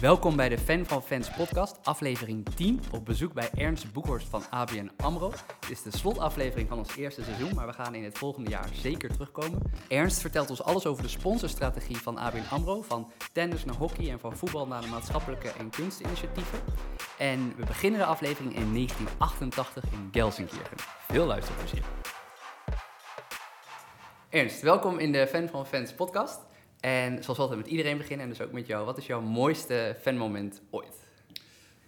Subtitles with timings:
[0.00, 4.42] Welkom bij de Fan van Fans podcast, aflevering 10, op bezoek bij Ernst Boekhorst van
[4.50, 5.30] ABN AMRO.
[5.60, 8.68] Het is de slotaflevering van ons eerste seizoen, maar we gaan in het volgende jaar
[8.72, 9.62] zeker terugkomen.
[9.88, 14.20] Ernst vertelt ons alles over de sponsorstrategie van ABN AMRO, van tennis naar hockey en
[14.20, 16.58] van voetbal naar de maatschappelijke en kunstinitiatieven.
[17.18, 20.76] En we beginnen de aflevering in 1988 in Gelsenkirchen.
[21.08, 21.82] Veel luisterplezier.
[24.28, 26.40] Ernst, welkom in de Fan van Fans podcast.
[26.80, 28.84] En zoals altijd met iedereen beginnen, en dus ook met jou.
[28.84, 31.06] Wat is jouw mooiste fanmoment ooit?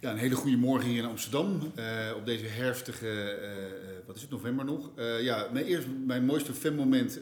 [0.01, 1.71] Ja, een hele goede morgen hier in Amsterdam.
[1.75, 4.89] Uh, op deze herfstige, uh, wat is het, november nog.
[5.21, 7.19] Ja, mijn, eerst, mijn mooiste fanmoment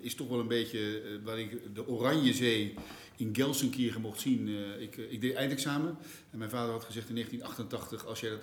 [0.00, 2.74] is toch wel een beetje waar ik de Oranje Zee
[3.16, 4.48] in Gelsenkirchen mocht zien.
[4.80, 5.96] ik, ik deed eindexamen
[6.30, 8.40] en mijn vader had gezegd in 1988, als jij dat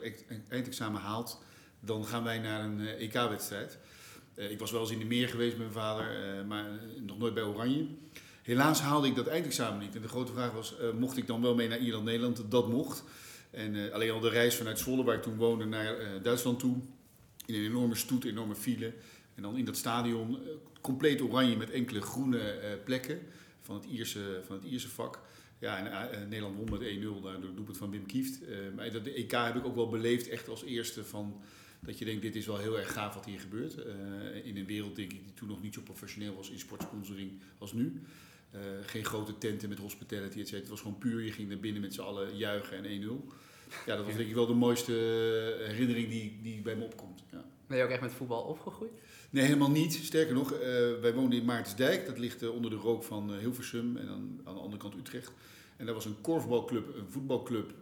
[0.49, 1.41] eindexamen haalt,
[1.79, 3.77] dan gaan wij naar een EK-wedstrijd.
[4.35, 6.05] ik was wel eens in de meer geweest met mijn vader,
[6.45, 6.65] maar
[7.05, 7.87] nog nooit bij Oranje.
[8.45, 9.95] Helaas haalde ik dat eindexamen niet.
[9.95, 12.51] En de grote vraag was, uh, mocht ik dan wel mee naar Ierland-Nederland?
[12.51, 13.03] Dat mocht.
[13.51, 16.59] En uh, alleen al de reis vanuit Zwolle, waar ik toen woonde, naar uh, Duitsland
[16.59, 16.77] toe.
[17.45, 18.93] In een enorme stoet, enorme file.
[19.35, 20.37] En dan in dat stadion,
[20.81, 23.19] compleet oranje met enkele groene plekken
[23.61, 25.19] van het, Ierse, van het Ierse vak.
[25.59, 28.39] Ja, en Nederland won met 1-0 door het van Wim Kieft.
[28.75, 31.41] maar dat de EK heb ik ook wel beleefd echt als eerste van...
[31.79, 33.75] Dat je denkt, dit is wel heel erg gaaf wat hier gebeurt.
[34.43, 37.73] in een wereld, denk ik, die toen nog niet zo professioneel was in sportsponsoring als
[37.73, 38.01] nu.
[38.55, 41.81] Uh, geen grote tenten met hospitality, et Het was gewoon puur, je ging naar binnen
[41.81, 43.33] met z'n allen juichen en 1-0.
[43.85, 44.91] Ja, dat was denk ik wel de mooiste
[45.67, 47.23] herinnering die, die bij me opkomt.
[47.31, 47.45] Ja.
[47.67, 48.91] Ben je ook echt met voetbal opgegroeid?
[49.29, 49.93] Nee, helemaal niet.
[49.93, 50.59] Sterker nog, uh,
[51.01, 52.05] wij woonden in Maartensdijk.
[52.05, 55.31] Dat ligt uh, onder de rook van Hilversum en dan aan de andere kant Utrecht.
[55.77, 57.73] En daar was een korfbalclub, een voetbalclub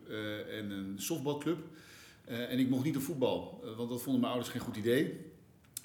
[0.49, 1.57] en een softbalclub.
[2.25, 5.19] en ik mocht niet op voetbal, want dat vonden mijn ouders geen goed idee.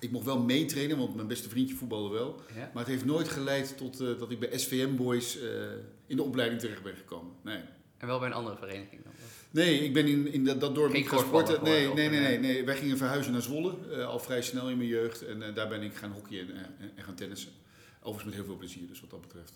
[0.01, 2.41] Ik mocht wel meetrainen, want mijn beste vriendje voetbalde wel.
[2.55, 5.43] Maar het heeft nooit geleid tot uh, dat ik bij SVM Boys uh,
[6.07, 7.33] in de opleiding terecht ben gekomen.
[7.43, 7.61] Nee.
[7.97, 9.13] En wel bij een andere vereniging dan?
[9.51, 11.65] Nee, ik ben in, in dat, dat dorp niet gaan sporten.
[11.65, 14.77] Nee, nee, nee, nee, nee, Wij gingen verhuizen naar Zwolle, uh, al vrij snel in
[14.77, 15.27] mijn jeugd.
[15.27, 17.53] En daar ben ik gaan hockeyen en, en, gaan tennissen.
[17.99, 19.53] Overigens met heel veel plezier, dus wat dat betreft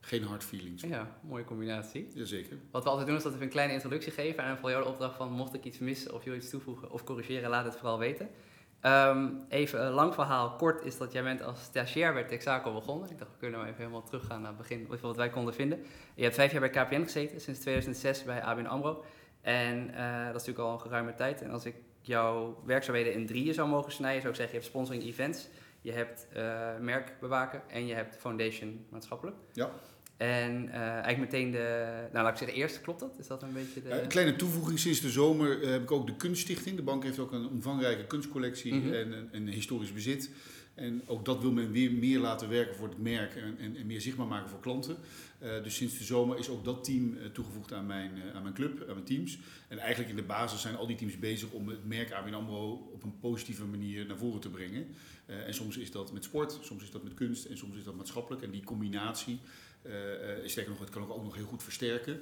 [0.00, 0.82] geen hard feelings.
[0.82, 2.08] Ja, mooie combinatie.
[2.14, 2.56] Jazeker.
[2.70, 4.44] Wat we altijd doen is dat we een kleine introductie geven.
[4.44, 7.04] En voor jou de opdracht van mocht ik iets missen of je iets toevoegen of
[7.04, 8.28] corrigeren, laat het vooral weten.
[8.82, 10.50] Um, even een lang verhaal.
[10.50, 13.10] Kort is dat jij bent als stagiair bij Texaco begonnen.
[13.10, 15.84] Ik dacht, we kunnen even helemaal teruggaan naar het begin, wat wij konden vinden.
[16.14, 19.04] Je hebt vijf jaar bij KPN gezeten, sinds 2006 bij ABN AMRO.
[19.40, 21.42] En uh, dat is natuurlijk al een geruime tijd.
[21.42, 24.72] En als ik jouw werkzaamheden in drieën zou mogen snijden, zou ik zeggen, je hebt
[24.74, 25.48] sponsoring events,
[25.80, 29.36] je hebt uh, merk bewaken en je hebt foundation maatschappelijk.
[29.52, 29.70] Ja.
[30.18, 33.16] En uh, eigenlijk meteen de, nou laat ik zeggen, eerst klopt dat?
[33.18, 34.02] Is dat een beetje de...
[34.02, 36.76] een kleine toevoeging, sinds de zomer uh, heb ik ook de Kunststichting.
[36.76, 38.92] De bank heeft ook een omvangrijke kunstcollectie mm -hmm.
[38.92, 40.30] en een, een, historisch bezit.
[40.74, 43.86] En ook dat wil men weer meer laten werken voor het merk en, en, en
[43.86, 44.96] meer zichtbaar maken voor klanten.
[45.42, 48.80] Uh, dus sinds de zomer is ook dat team toegevoegd aan mijn, aan mijn club,
[48.80, 49.38] aan mijn teams.
[49.68, 52.90] En eigenlijk in de basis zijn al die teams bezig om het merk ABN AMRO
[52.92, 54.86] op een positieve manier naar voren te brengen.
[55.26, 57.94] en soms is dat met sport, soms is dat met kunst en soms is dat
[57.94, 58.42] maatschappelijk.
[58.42, 59.38] En die combinatie
[60.44, 62.20] sterker nog, het kan ook nog heel goed versterken.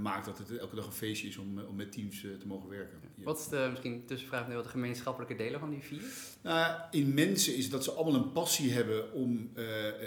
[0.00, 2.98] Maakt dat het elke dag een feestje is om, om met teams te mogen werken.
[3.14, 3.24] Ja.
[3.24, 6.02] Wat is de, misschien tussenvraag nu, wat de gemeenschappelijke delen van die vier?
[6.42, 9.50] Nou, in mensen is dat ze allemaal een passie hebben om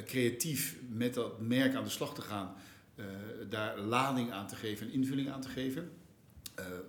[0.06, 2.31] creatief met dat merk aan de slag te gaan.
[3.50, 5.92] Daar lading aan te geven en invulling aan te geven.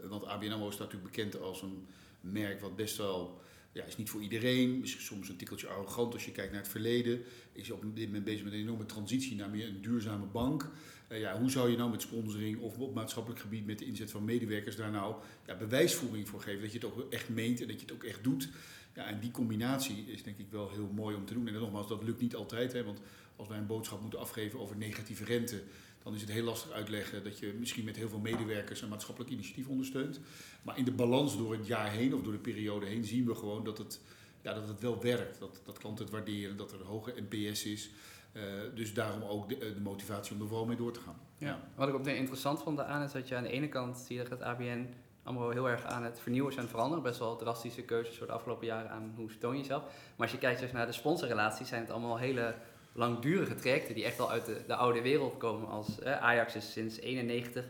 [0.09, 1.87] want ABN AMRO staat natuurlijk bekend als een
[2.21, 3.41] merk wat best wel
[3.73, 4.81] ja, is niet voor iedereen.
[4.81, 7.23] Misschien soms een tikkeltje arrogant als je kijkt naar het verleden.
[7.53, 10.71] Is op dit moment bezig met een enorme transitie naar meer een duurzame bank.
[11.09, 14.11] Uh, ja, hoe zou je nou met sponsoring of op maatschappelijk gebied met de inzet
[14.11, 15.15] van medewerkers daar nou
[15.47, 16.61] ja, bewijsvoering voor geven?
[16.61, 18.49] Dat je het ook echt meent en dat je het ook echt doet.
[18.95, 21.47] Ja, en die combinatie is denk ik wel heel mooi om te doen.
[21.47, 22.73] En nogmaals, dat lukt niet altijd.
[22.73, 23.01] Hè, want
[23.37, 25.63] als wij een boodschap moeten afgeven over negatieve rente,
[26.03, 29.33] dan is het heel lastig uitleggen dat je misschien met heel veel medewerkers een maatschappelijk
[29.33, 30.21] initiatief ondersteunt.
[30.63, 33.35] Maar in de balans door het jaar heen of door de periode heen zien we
[33.35, 34.01] gewoon dat het,
[34.41, 35.39] ja, dat het wel werkt.
[35.39, 37.91] Dat, dat klanten het waarderen, dat er een hoge NPS is.
[38.33, 38.43] Uh,
[38.75, 41.21] dus daarom ook de, de, motivatie om er vooral mee door te gaan.
[41.39, 41.61] Ja.
[41.75, 44.23] Wat ik ook interessant vond aan is dat je aan de ene kant zie je
[44.23, 44.89] dat het ABN
[45.23, 47.03] allemaal heel erg aan het vernieuwen en veranderen.
[47.03, 49.83] Best wel drastische keuzes voor de afgelopen jaren aan hoe toon je jezelf.
[49.83, 49.93] Maar
[50.27, 52.55] als je kijkt dus naar de sponsorrelaties, zijn het allemaal hele
[52.93, 55.69] langdurige trajecten die echt wel uit de, de oude wereld komen.
[55.69, 57.65] Als eh, Ajax is sinds 91,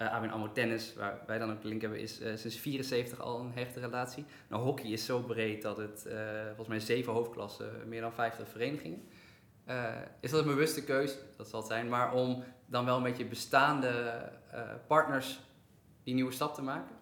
[0.00, 3.20] uh, ABN AMRO Tennis, waar wij dan ook de link hebben, is uh, sinds 74
[3.20, 4.24] al een hechte relatie.
[4.48, 6.14] Nou, hockey is zo breed dat het uh,
[6.46, 9.02] volgens mij zeven hoofdklassen, meer dan 50 verenigingen.
[10.20, 11.16] is dat een bewuste keus?
[11.36, 14.22] Dat zal het zijn, maar om dan wel met je bestaande
[14.86, 15.40] partners
[16.04, 16.96] die nieuwe stap te maken?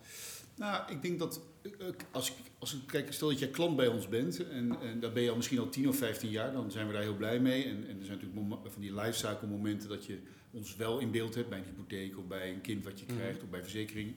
[0.56, 3.86] Nou, ik denk dat eh, als ik, als ik kijk, stel dat jij klant bij
[3.86, 6.70] ons bent en, en daar ben je al misschien al 10 of 15 jaar, dan
[6.70, 7.64] zijn we daar heel blij mee.
[7.64, 10.18] En, en er zijn natuurlijk van die lifecycle momenten dat je
[10.50, 13.16] ons wel in beeld hebt bij een hypotheek of bij een kind wat je mhm.
[13.16, 14.14] krijgt of bij verzekering.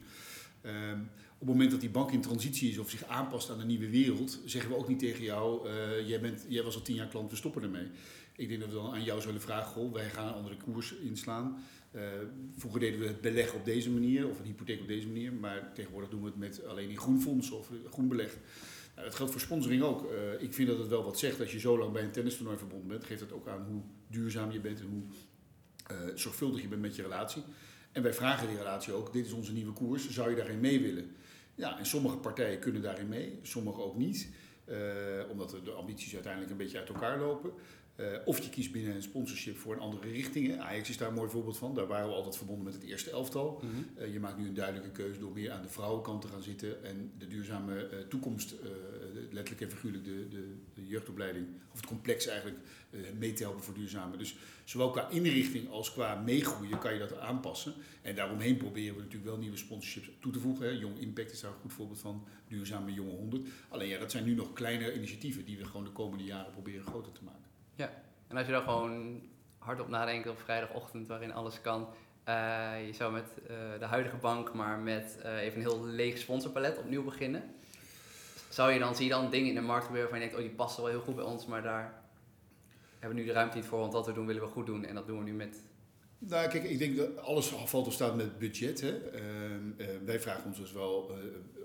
[0.65, 1.09] Um,
[1.39, 3.89] op het moment dat die bank in transitie is of zich aanpast aan een nieuwe
[3.89, 7.07] wereld, zeggen we ook niet tegen jou, uh, jij, bent, jij was al tien jaar
[7.07, 7.88] klant, we stoppen ermee.
[8.36, 10.95] Ik denk dat we dan aan jou zullen vragen, goh, wij gaan een andere koers
[10.95, 11.63] inslaan.
[11.91, 12.01] Uh,
[12.57, 15.74] vroeger deden we het beleggen op deze manier, of een hypotheek op deze manier, maar
[15.74, 18.38] tegenwoordig doen we het met alleen in groenfonds of groen beleg.
[18.95, 20.12] Nou, dat geldt voor sponsoring ook.
[20.12, 22.57] Uh, ik vind dat het wel wat zegt als je zo lang bij een tennistoernooi
[22.57, 25.03] verbonden bent, geeft dat ook aan hoe duurzaam je bent en hoe
[26.15, 27.44] zorgvuldig je bent met je relatie.
[27.91, 30.81] En wij vragen die relatie ook, dit is onze nieuwe koers, zou je daarin mee
[30.81, 31.15] willen?
[31.56, 34.30] Ja, en sommige partijen kunnen daarin mee, sommige ook niet.
[35.30, 37.51] Omdat de ambities uiteindelijk een beetje uit elkaar lopen.
[38.00, 40.60] Uh, of je kiest binnen een sponsorship voor een andere richting.
[40.60, 41.75] Ajax is daar een mooi voorbeeld van.
[41.75, 43.62] Daar waren we altijd verbonden met het eerste elftal.
[43.63, 44.04] Mm -hmm.
[44.04, 46.84] uh, je maakt nu een duidelijke keuze door meer aan de vrouwenkant te gaan zitten.
[46.84, 48.56] En de duurzame toekomst,
[49.31, 52.57] letterlijk en figuurlijk de, de, de, jeugdopleiding, of het complex eigenlijk,
[53.18, 54.18] mee te helpen verduurzamen.
[54.18, 57.74] Dus zowel qua inrichting als qua meegroeien kan je dat aanpassen.
[58.01, 60.66] En daaromheen proberen we natuurlijk wel nieuwe sponsorships toe te voegen.
[60.66, 60.72] Hè.
[60.72, 62.24] Young Impact is daar een goed voorbeeld van.
[62.48, 63.48] Duurzame Jonge 100.
[63.69, 66.84] Alleen ja, dat zijn nu nog kleine initiatieven die we gewoon de komende jaren proberen
[66.84, 67.38] groter te maken.
[67.80, 67.90] Ja,
[68.28, 69.22] en als je dan gewoon
[69.58, 71.88] hardop nadenkt op vrijdagochtend waarin alles kan.
[72.30, 73.48] Uh, je zou met uh,
[73.80, 77.44] de huidige bank, maar met uh, even een heel leeg sponsorpalet opnieuw beginnen.
[78.50, 80.50] Zou je dan, zie je dan dingen in de markt gebeuren waarvan je denkt, oh
[80.50, 81.94] die passen wel heel goed bij ons, maar daar
[83.00, 84.86] hebben we nu de ruimte niet voor, want wat we doen willen we goed doen
[84.86, 85.64] en dat doen we nu met
[86.19, 88.81] nou, kijk, ik denk dat alles valt of staat met budget.
[88.81, 89.13] Hè.
[89.16, 89.21] Uh,
[89.77, 91.18] uh, wij vragen ons dus wel, uh,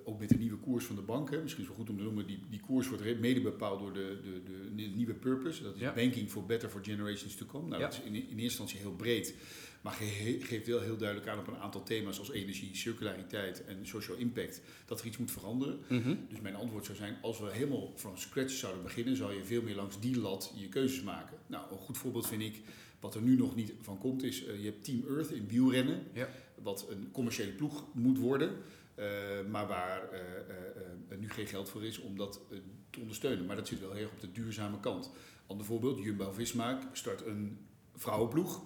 [0.05, 2.05] ook met de nieuwe koers van de banken, misschien is het wel goed om te
[2.05, 4.43] noemen, die, die koers wordt mede bepaald door de, de,
[4.75, 5.63] de nieuwe purpose.
[5.63, 5.93] Dat is ja.
[5.95, 7.69] banking for better for generations to come.
[7.69, 7.89] Nou, ja.
[7.89, 9.35] dat is in, in, eerste instantie heel breed,
[9.81, 13.87] maar ge geeft wel heel duidelijk aan op een aantal thema's als energie, circulariteit en
[13.87, 15.79] social impact, dat er iets moet veranderen.
[15.89, 16.27] Mm -hmm.
[16.29, 19.63] Dus mijn antwoord zou zijn, als we helemaal van scratch zouden beginnen, zou je veel
[19.63, 21.37] meer langs die lat je keuzes maken.
[21.47, 22.63] Nou, een goed voorbeeld vind ik
[23.05, 26.03] wat er nu nog niet van komt is, uh, je hebt Team Earth in wielrennen,
[26.13, 26.29] ja.
[26.63, 28.51] wat een commerciële ploeg moet worden,
[28.99, 29.07] uh,
[29.51, 32.41] maar waar uh, nu geen geld voor is om dat
[32.91, 33.47] te ondersteunen.
[33.47, 35.11] Maar dat zit wel heel erg op de duurzame kant.
[35.47, 37.59] Ander voorbeeld, Jumbo-Visma start een
[37.95, 38.63] vrouwenploeg.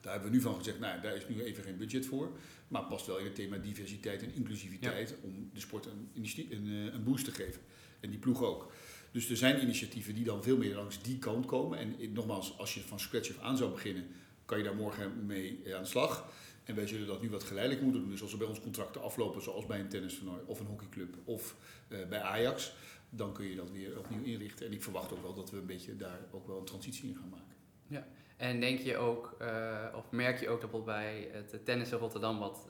[0.00, 2.30] Daar hebben we nu van gezegd, nou daar is nu even geen budget voor.
[2.68, 5.16] Maar past wel in het thema diversiteit en inclusiviteit ja.
[5.22, 6.10] om de sport een,
[6.50, 7.60] een, een boost te geven.
[8.00, 8.72] En die ploeg ook.
[9.16, 11.78] Dus er zijn initiatieven die dan veel meer langs die kant komen.
[11.78, 14.06] En nogmaals, als je van scratch af aan zou beginnen,
[14.44, 16.28] kan je daar morgen mee aan de slag.
[16.64, 18.10] En wij zullen dat nu wat geleidelijk moeten doen.
[18.10, 21.56] Dus als er bij ons contracten aflopen, zoals bij een tennistoernooi of een hockeyclub of
[21.88, 22.74] uh, bij Ajax,
[23.10, 24.66] dan kun je dat weer opnieuw inrichten.
[24.66, 27.16] En ik verwacht ook wel dat we een beetje daar ook wel een transitie in
[27.16, 27.56] gaan maken.
[27.86, 31.98] Ja, en denk je ook, uh, of merk je ook dat bij het tennis in
[31.98, 32.68] Rotterdam, wat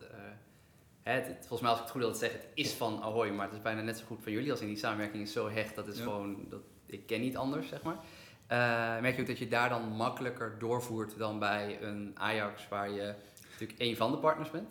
[1.13, 3.57] het, volgens mij als ik het goed wil zeggen, het is van Ahoy, maar het
[3.57, 4.51] is bijna net zo goed van jullie.
[4.51, 7.69] Als in die samenwerking is zo hecht, dat is gewoon, dat, ik ken niet anders,
[7.69, 7.97] zeg maar.
[7.97, 12.91] Uh, merk je ook dat je daar dan makkelijker doorvoert dan bij een Ajax, waar
[12.91, 13.15] je
[13.51, 14.69] natuurlijk één van de partners bent?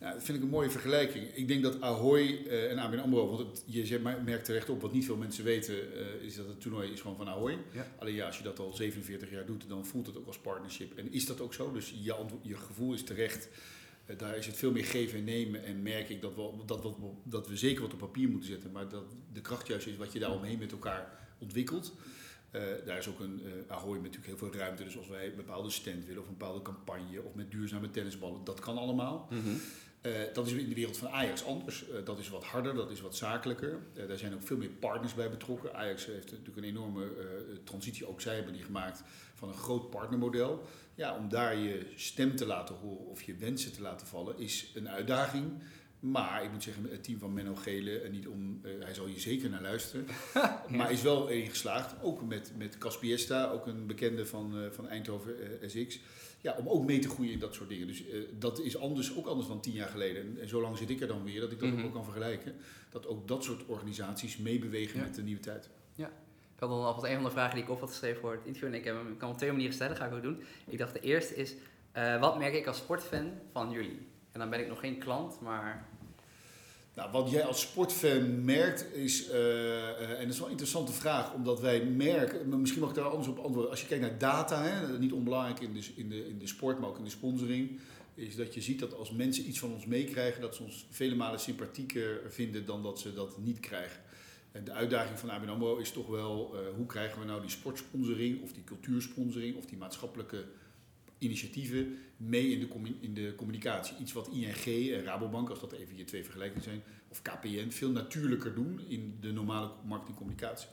[0.00, 1.34] Ja, dat vind ik een mooie vergelijking.
[1.34, 4.92] Ik denk dat Ahoy uh, en ABN AMRO, want het, je merkt terecht op, wat
[4.92, 7.58] niet veel mensen weten, uh, is dat het toernooi is gewoon van Ahoy.
[7.72, 7.86] Ja.
[7.98, 10.98] Alleen ja, als je dat al 47 jaar doet, dan voelt het ook als partnership.
[10.98, 11.72] En is dat ook zo?
[11.72, 13.58] Dus je, je gevoel is terecht eh,
[14.16, 15.64] daar is het veel meer geven en nemen.
[15.64, 18.72] En merk ik dat we, dat, dat we zeker wat op papier moeten zetten.
[18.72, 21.92] Maar dat de kracht juist is wat je daar omheen met elkaar ontwikkelt.
[22.52, 24.84] Uh, daar is ook een uh, Ahoy met natuurlijk heel veel ruimte.
[24.84, 28.44] Dus als wij een bepaalde stand willen of een bepaalde campagne of met duurzame tennisballen,
[28.44, 29.26] dat kan allemaal.
[29.30, 29.60] Mm -hmm.
[30.02, 31.84] uh, dat is in de wereld van Ajax anders.
[32.04, 33.78] dat is wat harder, dat is wat zakelijker.
[34.08, 35.74] daar zijn ook veel meer partners bij betrokken.
[35.74, 37.12] Ajax heeft natuurlijk een enorme
[37.64, 39.02] transitie, ook zij hebben die gemaakt,
[39.34, 40.62] van een groot partnermodel
[41.00, 44.70] ja, om daar je stem te laten horen of je wensen te laten vallen, is
[44.74, 45.52] een uitdaging.
[46.00, 49.06] Maar ik moet zeggen, het team van Menno Gele, en niet om, uh, hij zal
[49.06, 50.06] hier zeker naar luisteren,
[50.76, 52.02] maar is wel erin geslaagd.
[52.02, 56.00] Ook met, met Caspiesta, ook een bekende van, uh, van Eindhoven uh, SX.
[56.40, 57.86] Ja, om ook mee te groeien in dat soort dingen.
[57.86, 58.02] Dus
[58.38, 60.22] dat is anders, ook anders dan tien jaar geleden.
[60.22, 61.84] En, en zo lang zit ik er dan weer dat ik dat mm -hmm.
[61.84, 62.54] ook kan vergelijken.
[62.90, 65.04] Dat ook dat soort organisaties meebewegen ja.
[65.04, 65.68] met de nieuwe tijd.
[65.94, 66.10] Ja,
[66.60, 68.44] ik had dan alvast een van de vragen die ik op had geschreven voor het
[68.44, 68.68] interview.
[68.68, 70.42] En ik heb hem, kan op twee manieren stellen, ga ik ook doen.
[70.66, 71.54] Ik dacht, de eerste is,
[71.96, 74.06] uh, wat merk ik als sportfan van jullie?
[74.32, 75.86] En dan ben ik nog geen klant, maar...
[76.94, 80.92] Nou, wat jij als sportfan merkt is, uh, uh, en dat is wel een interessante
[80.92, 83.70] vraag, omdat wij merken, misschien mag ik daar anders op antwoorden.
[83.70, 86.78] Als je kijkt naar data, hè, niet onbelangrijk in de, in, de, in de sport,
[86.78, 87.78] maar ook in de sponsoring,
[88.14, 91.14] is dat je ziet dat als mensen iets van ons meekrijgen, dat ze ons vele
[91.14, 94.00] malen sympathieker vinden dan dat ze dat niet krijgen.
[94.52, 97.50] En de uitdaging van ABN AMRO is toch wel, uh, hoe krijgen we nou die
[97.50, 100.44] sportsponsoring of die cultuursponsoring of die maatschappelijke
[101.18, 103.96] initiatieven mee in de, in de communicatie.
[104.00, 107.90] Iets wat ING en Rabobank, als dat even je twee vergelijkingen zijn, of KPN, veel
[107.90, 110.68] natuurlijker doen in de normale marketingcommunicatie.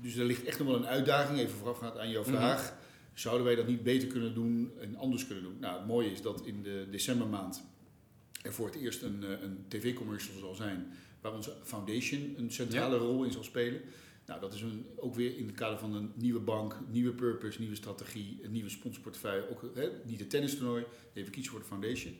[0.00, 2.30] Dus er ligt echt nog wel een uitdaging, even voorafgaand aan jouw mhm.
[2.30, 2.76] vraag.
[3.14, 5.56] Zouden wij dat niet beter kunnen doen en anders kunnen doen?
[5.60, 7.64] Nou, het mooie is dat in de decembermaand
[8.42, 12.96] er voor het eerst een, eh, een tv-commercial zal zijn waar onze foundation een centrale
[12.96, 13.80] rol in zal spelen.
[14.26, 17.60] Nou, dat is een, ook weer in het kader van een nieuwe bank, nieuwe purpose,
[17.60, 19.50] nieuwe strategie, een nieuwe sponsorportefeuille.
[19.50, 22.16] Ook hè, niet het tennistoernooi, even kiezen voor de foundation.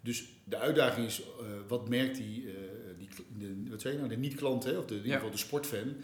[0.00, 2.52] Dus de uitdaging is, uh, wat merkt die, uh,
[2.98, 5.96] die de, wat zei je nou, de niet-klant, of de, in ieder geval de sportfan,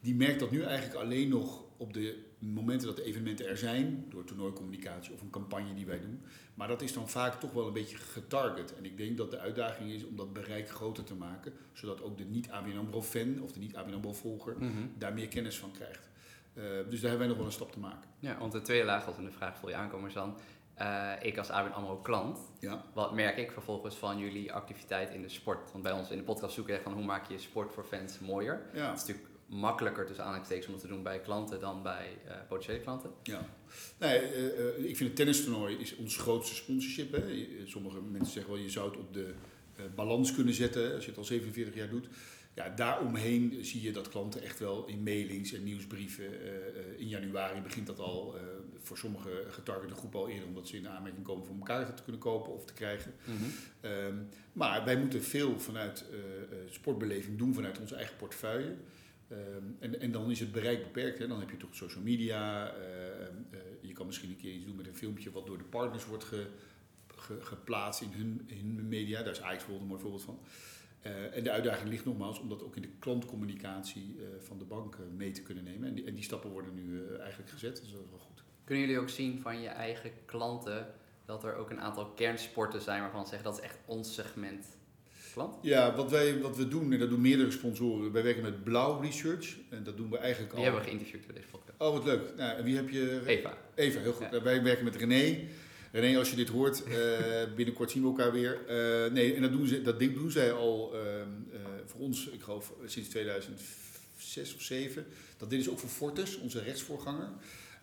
[0.00, 4.04] die merkt dat nu eigenlijk alleen nog op de momenten dat de evenementen er zijn,
[4.08, 6.22] door toernooicommunicatie of een campagne die wij doen.
[6.54, 8.76] Maar dat is dan vaak toch wel een beetje getarget.
[8.76, 12.18] En ik denk dat de uitdaging is om dat bereik groter te maken, zodat ook
[12.18, 14.86] de niet-ABN AMRO-fan of de niet-ABN AMRO-volger mhm.
[14.98, 16.08] daar meer kennis van krijgt.
[16.54, 18.10] Uh, dus daar hebben wij nog wel een stap te maken.
[18.18, 20.36] Ja, want de tweede laag was in de vraag voor je aankomers dan.
[20.80, 22.84] Uh, ik als ABN AMRO klant, ja.
[22.94, 25.72] wat merk ik vervolgens van jullie activiteit in de sport?
[25.72, 28.18] Want bij ons in de podcast zoeken we van hoe maak je sport voor fans
[28.18, 28.62] mooier.
[28.72, 28.88] Ja.
[28.88, 32.32] Dat is natuurlijk makkelijker tussen aanhalingstekens om dat te doen bij klanten dan bij uh,
[32.48, 33.10] potentiële klanten.
[33.22, 33.48] Ja,
[33.98, 37.12] nee, uh, ik vind het tennistoernooi is ons grootste sponsorship.
[37.12, 37.22] Hè.
[37.64, 39.34] Sommige mensen zeggen wel, je zou het op de
[39.78, 42.08] uh, balans kunnen zetten als je het al 47 jaar doet.
[42.54, 46.24] Ja, daaromheen zie je dat klanten echt wel in mailings en nieuwsbrieven.
[46.98, 48.34] in januari begint dat al
[48.82, 52.02] voor sommige getargete groepen al eerder, omdat ze in de aanmerking komen om elkaar te
[52.02, 53.14] kunnen kopen of te krijgen.
[53.24, 53.92] Mhm.
[53.92, 56.04] um, maar wij moeten veel vanuit
[56.70, 58.76] sportbeleving doen vanuit onze eigen portefeuille.
[59.28, 61.18] Ehm, en, en dan is het bereik beperkt.
[61.18, 61.26] Hè.
[61.26, 62.74] Dan heb je toch social media.
[62.76, 62.82] Uh,
[63.80, 66.24] je kan misschien een keer iets doen met een filmpje wat door de partners wordt
[66.24, 66.46] ge,
[67.40, 69.22] geplaatst in hun, in hun media.
[69.22, 70.38] Daar is Ajax bijvoorbeeld een mooi voorbeeld van.
[71.06, 74.98] Uh, en de uitdaging ligt nogmaals om dat ook in de klantcommunicatie van de bank
[75.16, 75.88] mee te kunnen nemen.
[75.88, 78.44] En die, en die stappen worden nu eigenlijk gezet, dus dat is wel goed.
[78.64, 83.00] Kunnen jullie ook zien van je eigen klanten dat er ook een aantal kernsporten zijn
[83.00, 84.75] waarvan ze zeggen dat is echt ons segment?
[85.62, 89.00] Ja, wat, wij, wat we doen, en dat doen meerdere sponsoren, wij werken met Blauw
[89.00, 89.56] Research.
[89.68, 90.56] En dat doen we eigenlijk al.
[90.56, 91.80] Die hebben we geïnterviewd voor deze podcast.
[91.80, 92.36] Oh, wat leuk.
[92.36, 93.22] Nou, en wie heb je?
[93.26, 93.58] Eva.
[93.74, 94.42] Eva, heel goed.
[94.42, 95.38] Wij werken met René.
[95.92, 96.94] René, als je dit hoort, uh,
[97.56, 98.60] binnenkort zien we elkaar weer.
[98.68, 101.00] Uh, nee, en dat doen, ze, dat doen zij al uh,
[101.84, 105.06] voor ons, ik geloof, sinds 2006 of 2007.
[105.36, 107.28] Dat dit is ook voor Fortis, onze rechtsvoorganger.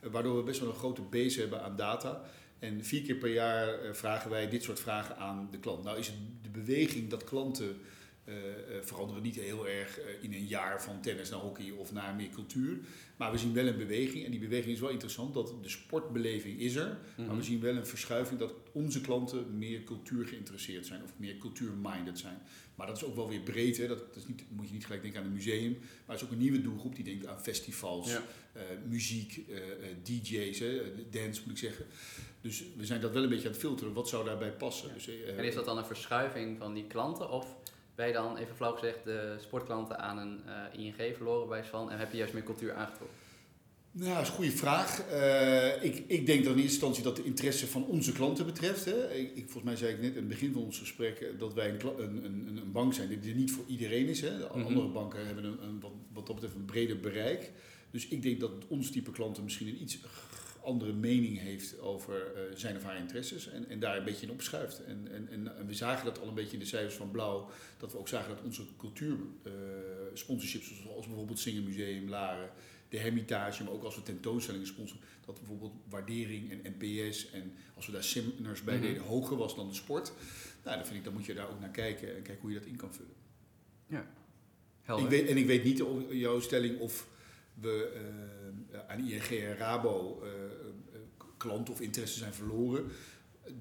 [0.02, 2.22] waardoor we best wel een grote base hebben aan data.
[2.64, 5.84] En vier keer per jaar eh, vragen wij dit soort vragen aan de klant.
[5.84, 7.78] Nou is het de beweging dat klanten
[8.26, 8.36] uh,
[8.82, 12.78] veranderen niet heel erg in een jaar van tennis naar hockey of naar meer cultuur.
[13.18, 14.26] Maar we zien wel een beweging.
[14.26, 15.34] En die beweging is wel interessant.
[15.34, 16.98] Dat de sportbeleving is er.
[17.18, 17.42] Maar we mhm.
[17.42, 21.04] zien wel een verschuiving dat onze klanten meer cultuur geïnteresseerd zijn.
[21.04, 22.38] Of meer cultuur-minded zijn.
[22.76, 23.78] Maar dat is ook wel weer breed.
[23.78, 23.88] Hè.
[23.88, 25.72] Dat, is niet, moet je niet gelijk denken aan een museum.
[25.72, 28.18] Maar het is ook een nieuwe doelgroep die denkt aan festivals,
[28.90, 29.46] muziek,
[30.04, 31.86] DJ's, hè, dance moet ik zeggen.
[32.42, 33.94] Dus we zijn dat wel een beetje aan het filteren.
[33.94, 34.94] Wat zou daarbij passen?
[34.94, 37.30] Dus, en is dat dan een verschuiving van die klanten?
[37.30, 37.56] Of
[37.96, 41.92] je dan, even flauw gezegd, de sportklanten aan een uh, ING verloren bij van?
[41.92, 43.18] En heb je juist meer cultuur aangetrokken?
[43.96, 45.04] Nou, dat is een goede vraag.
[45.12, 48.86] Uh, ik, ik denk dan in eerste instantie dat de interesse van onze klanten betreft.
[48.86, 49.14] Hè.
[49.14, 51.70] Ik, ik, volgens mij zei ik net in het begin van ons gesprek dat wij
[51.70, 54.22] een, een, een, een bank zijn die niet voor iedereen is.
[54.22, 54.38] Hè.
[54.38, 54.66] De mhm.
[54.66, 57.52] andere banken hebben een, een, wat, wat dat betreft een breder bereik.
[57.92, 59.98] Dus ik denk dat ons type klanten misschien een iets
[60.64, 64.32] andere mening heeft over uh, zijn of haar interesses en, en daar een beetje in
[64.32, 64.84] opschuift.
[64.84, 67.92] En, en, en, we zagen dat al een beetje in de cijfers van Blauw, dat
[67.92, 72.50] we ook zagen dat onze cultuursponsorships, uh, zoals bijvoorbeeld Zingen Museum, Laren,
[72.90, 77.86] de Hermitage, maar ook als we tentoonstellingen sponsoren, dat bijvoorbeeld waardering en NPS en als
[77.86, 78.84] we daar seminars bij mhm.
[78.84, 80.12] deden hoger was dan de sport.
[80.64, 82.60] Nou, dan vind ik, dan moet je daar ook naar kijken en kijken hoe je
[82.60, 83.16] dat in kan vullen.
[83.88, 84.12] Ja,
[84.82, 85.06] helder.
[85.06, 87.08] Ik weet, en ik weet niet jouw stelling of
[87.54, 87.92] we
[88.72, 90.30] uh, aan ING en Rabo uh,
[91.38, 92.86] klanten of interesse zijn verloren.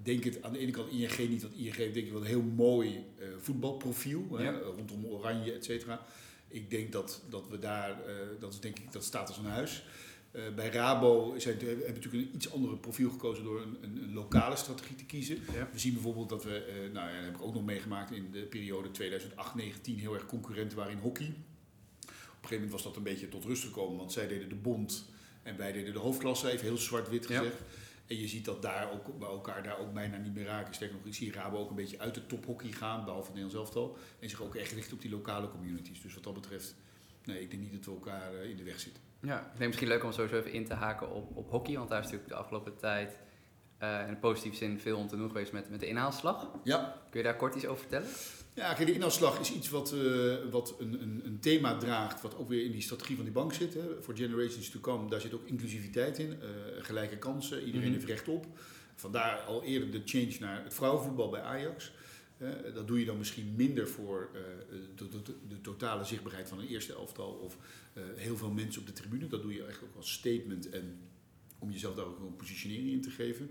[0.03, 2.43] Denk het aan de ene kant ING niet, want ING denk ik wel een heel
[2.43, 3.05] mooi
[3.39, 6.07] voetbalprofiel, hè, rondom Oranje, et cetera.
[6.49, 7.97] Ik denk dat, dat we daar,
[8.41, 9.85] dat is denk ik, dat staat als een huis.
[10.33, 14.03] Uh, bij Rabo zijn, hebben we natuurlijk een iets andere profiel gekozen door een, een,
[14.03, 15.39] een lokale strategie te kiezen.
[15.73, 18.31] We zien bijvoorbeeld dat we, uh, nou ja, dat heb ik ook nog meegemaakt in
[18.31, 18.93] de periode 2008-19,
[19.83, 21.35] heel erg concurrenten waren in hockey
[22.43, 25.11] een gegeven moment was dat een beetje tot rust gekomen, want zij deden de bond
[25.43, 27.63] en wij deden de hoofdklasse, even heel zwart-wit gezegd.
[28.07, 30.75] En je ziet dat daar ook bij elkaar daar ook bijna niet meer raken.
[30.75, 33.73] Sterker nog, ik zie Rabo ook een beetje uit de tophockey gaan, behalve het Nederlands
[33.73, 33.97] elftal.
[34.19, 36.03] En zich ook echt richten op die lokale communities.
[36.03, 36.75] Dus wat dat betreft,
[37.25, 39.03] nee, ik denk niet dat we elkaar uh, in de weg zitten.
[39.21, 41.77] Ja, ik denk misschien leuk om sowieso even in te haken op, op hockey.
[41.77, 43.17] Want daar is natuurlijk de afgelopen tijd
[43.83, 46.51] uh, in positieve zin veel om te doen geweest met, met de inhaalslag.
[46.65, 47.03] Ja.
[47.11, 48.09] Kun je daar kort iets over vertellen?
[48.55, 52.37] Ja, kijk, de inhaalslag is iets wat, uh, wat een, een, een, thema draagt, wat
[52.37, 53.77] ook weer in die strategie van die bank zit.
[54.01, 57.95] Voor Generations to Come, daar zit ook inclusiviteit in, uh, gelijke kansen, iedereen mm -hmm.
[57.95, 58.47] heeft recht op.
[58.95, 61.93] vandaar al eerder de change naar het vrouwenvoetbal bij Ajax.
[62.39, 64.41] Uh, dat doe je dan misschien minder voor uh,
[64.97, 67.57] de, de, de, totale zichtbaarheid van een eerste elftal of
[68.17, 69.27] heel veel mensen op de tribune.
[69.27, 70.99] Dat doe je echt ook als statement en
[71.59, 73.51] om jezelf daar ook een positionering in te geven.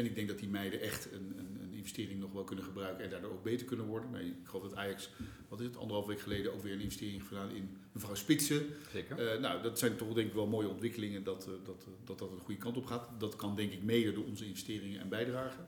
[0.00, 3.04] En ik denk dat die meiden echt een, een, een, investering nog wel kunnen gebruiken
[3.04, 4.10] en daardoor ook beter kunnen worden.
[4.10, 5.10] Nee, ik geloof dat Ajax,
[5.48, 8.66] wat is het, anderhalf week geleden ook weer een investering heeft gedaan in mevrouw Spitsen.
[8.92, 9.34] Zeker.
[9.34, 12.18] Uh, nou, dat zijn toch denk ik wel mooie ontwikkelingen dat, uh, dat, uh, dat
[12.18, 13.08] dat een goede kant op gaat.
[13.18, 15.66] Dat kan denk ik mede door onze investeringen en bijdragen.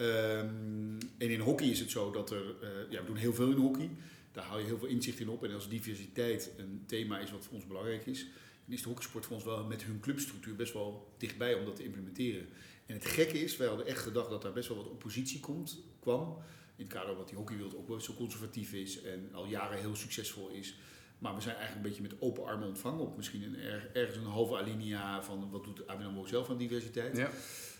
[0.00, 2.44] Um, en in hockey is het zo dat er,
[2.90, 3.90] ja, we doen heel veel in hockey.
[4.32, 5.44] Daar haal je heel veel inzicht in op.
[5.44, 8.26] En als diversiteit een thema is wat voor ons belangrijk is,
[8.64, 11.76] dan is de hockeysport voor ons wel met hun clubstructuur best wel dichtbij om dat
[11.76, 12.48] te implementeren.
[12.86, 15.78] En het gekke is, wij hadden echt gedacht dat daar best wel wat oppositie komt,
[16.00, 16.36] kwam.
[16.76, 19.96] In het kader wat die hockeywereld ook wel zo conservatief is en al jaren heel
[19.96, 20.74] succesvol is.
[21.18, 23.56] Maar we zijn eigenlijk een beetje met open armen ontvangen op misschien een,
[23.92, 27.16] ergens een halve alinea van wat doet ABN AMRO zelf aan diversiteit.
[27.16, 27.30] Ja.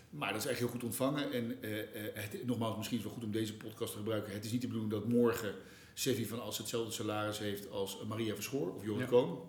[0.09, 1.31] Maar dat is echt heel goed ontvangen.
[1.31, 1.83] En uh,
[2.13, 4.33] het, nogmaals, misschien is het wel goed om deze podcast te gebruiken.
[4.33, 5.55] Het is niet de bedoeling dat morgen
[5.93, 9.09] Sevi van As hetzelfde salaris heeft als Maria Verschoor of Jorrit ja.
[9.09, 9.39] Koon.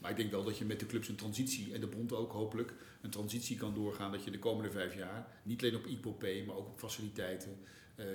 [0.00, 2.32] Maar ik denk wel dat je met de clubs een transitie, en de bond ook
[2.32, 2.74] hopelijk,
[3.06, 4.12] een transitie kan doorgaan.
[4.12, 7.58] Dat je de komende vijf jaar, niet alleen op pay, maar ook op faciliteiten,
[7.96, 8.06] uh,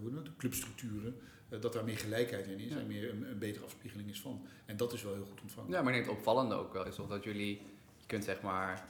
[0.00, 1.16] hoe noem het, clubstructuren,
[1.50, 2.78] uh, dat daar meer gelijkheid in is ja.
[2.78, 4.46] en meer een, een, betere afspiegeling is van.
[4.66, 5.70] En dat is wel heel goed ontvangen.
[5.70, 7.62] Ja, maar ik denk het opvallende ook wel is of dat jullie,
[7.96, 8.88] je kunt zeg maar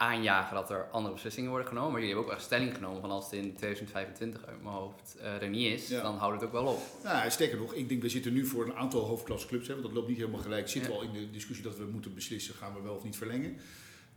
[0.00, 1.90] aanjagen dat er andere beslissingen worden genomen.
[1.90, 5.16] Maar jullie hebben ook echt stelling genomen van als het in 2025 uit mijn hoofd
[5.18, 6.02] uh, er niet is, ja.
[6.02, 6.80] dan houdt het ook wel op.
[7.04, 9.94] Nou, sterker nog, ik denk we zitten nu voor een aantal hoofdklasseclubs, hè, want dat
[9.94, 10.68] loopt niet helemaal gelijk.
[10.68, 10.98] Zitten ja.
[10.98, 13.56] we al in de discussie dat we moeten beslissen, gaan we wel of niet verlengen.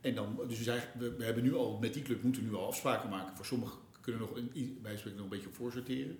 [0.01, 2.49] En dan, dus we, zijn, we, we hebben nu al, met die club moeten we
[2.49, 3.35] nu al afspraken maken.
[3.35, 6.17] Voor sommigen kunnen we nog, een, wij spreken nog een beetje op voorsorteren.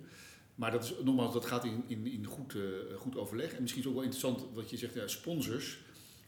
[0.54, 2.62] Maar dat is, nogmaals, dat gaat in, in, in goed, uh,
[2.96, 3.52] goed overleg.
[3.52, 5.78] En misschien is het ook wel interessant wat je zegt, ja, sponsors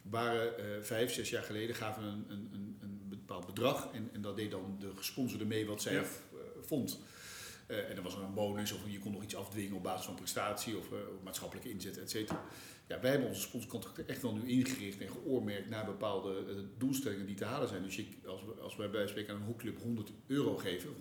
[0.03, 2.96] waren uh, vijf, zes jaar geleden, gaven een, een, een
[3.27, 3.89] bepaald bedrag.
[3.93, 6.01] En, en dat deed dan de gesponsorde mee wat zij ja.
[6.01, 7.01] uh, vond.
[7.69, 10.07] Uh, en dan was er een bonus of je kon nog iets afdwingen op basis
[10.07, 12.45] van prestatie of uh, maatschappelijke inzet, et cetera.
[12.87, 17.27] Ja, wij hebben onze sponsorcontracten echt wel nu ingericht en geoormerkt naar bepaalde uh, doelstellingen
[17.27, 17.83] die te halen zijn.
[17.83, 20.97] Dus je, als, we, als wij bij spreken aan een hoekclub 100 euro geven, 100.000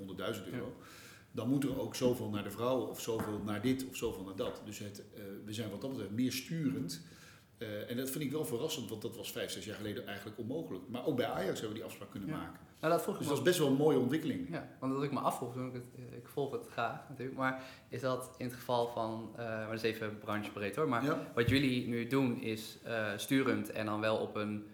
[0.51, 0.86] euro, ja.
[1.32, 4.35] dan moet er ook zoveel naar de vrouwen of zoveel naar dit of zoveel naar
[4.35, 4.61] dat.
[4.66, 5.03] Dus het,
[5.46, 7.01] we zijn wat dat betreft meer sturend.
[7.65, 10.37] Uh, en dat vind ik wel verrassend, want dat was vijf, zes jaar geleden eigenlijk
[10.37, 10.83] onmogelijk.
[10.87, 12.37] Maar ook bij Ajax hebben we die afspraak kunnen ja.
[12.37, 12.59] maken.
[12.79, 14.49] Nou, dat vroeg dus dat is best wel een mooie ontwikkeling.
[14.51, 15.85] Ja, want dat ik me afvroeg, ik, het,
[16.17, 19.83] ik volg het graag natuurlijk, maar is dat in het geval van, uh, maar dat
[19.83, 21.31] is even branchebreed hoor, maar ja.
[21.33, 24.65] wat jullie nu doen is uh, sturend en dan wel op een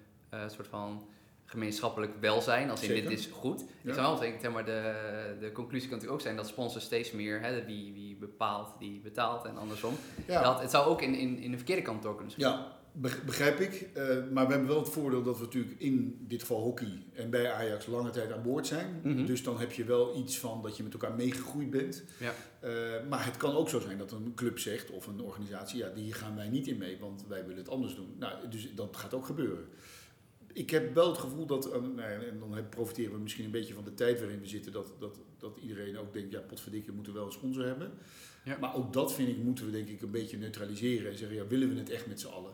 [0.48, 1.06] soort van
[1.46, 3.10] gemeenschappelijk welzijn, als in Zeker.
[3.10, 3.60] dit is goed.
[3.60, 3.90] Ja.
[3.90, 4.94] Ik zou wel denken, maar de,
[5.40, 9.00] de conclusie kan natuurlijk ook zijn dat sponsors steeds meer, hè, wie, wie bepaalt, die
[9.00, 9.94] betaalt en andersom.
[10.28, 10.44] Ja.
[10.44, 12.52] Dat, het zou ook in, in, in de verkeerde kant door kunnen spelen.
[12.52, 12.80] Ja,
[13.26, 13.90] begrijp ik.
[13.98, 17.30] Uh, maar we hebben wel het voordeel dat we natuurlijk in dit geval hockey en
[17.30, 19.00] bij Ajax lange tijd aan boord zijn.
[19.04, 19.26] Mhm.
[19.26, 22.04] Dus dan heb je wel iets van dat je met elkaar meegegroeid bent.
[22.20, 22.34] Ja.
[22.64, 25.92] Uh, maar het kan ook zo zijn dat een club zegt of een organisatie, ja,
[25.96, 28.16] hier gaan wij niet in mee, want wij willen het anders doen.
[28.20, 29.66] Nou, dus dat gaat ook gebeuren
[30.54, 33.74] ik heb wel het gevoel dat, uh, nou, en dan profiteren we misschien een beetje
[33.74, 36.96] van de tijd waarin we zitten, dat, dat, dat iedereen ook denkt, ja potverdikke, we
[36.96, 37.92] moeten wel een sponsor hebben.
[38.44, 38.58] Ja.
[38.60, 41.48] Maar ook dat vind ik, moeten we denk ik een beetje neutraliseren en zeggen, ja,
[41.48, 42.54] willen we het echt met z'n allen?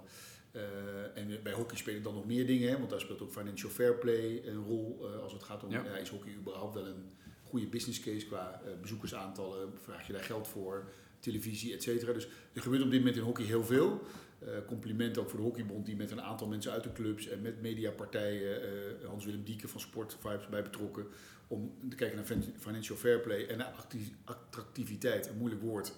[0.58, 0.64] Uh,
[1.18, 3.96] en bij hockey spelen dan nog meer dingen, hè, want daar speelt ook financial fair
[3.96, 5.84] play een rol uh, als het gaat om, ja.
[5.84, 7.12] Ja, is hockey überhaupt wel een
[7.44, 10.90] goede business case qua bezoekersaantallen, vraag je daar geld voor,
[11.20, 12.14] televisie, et cetera.
[12.14, 14.02] Dus er gebeurt op dit moment in hockey heel veel.
[14.68, 17.62] Compliment ook voor de Hockeybond die met een aantal mensen uit de clubs en met
[17.62, 18.62] mediapartijen,
[19.06, 21.08] Hans-Willem Dieken van Sport Vibes bij betrokken,
[21.48, 22.26] om te kijken naar
[22.58, 23.74] financial fair play en naar
[24.24, 25.94] attractiviteit, een moeilijk woord,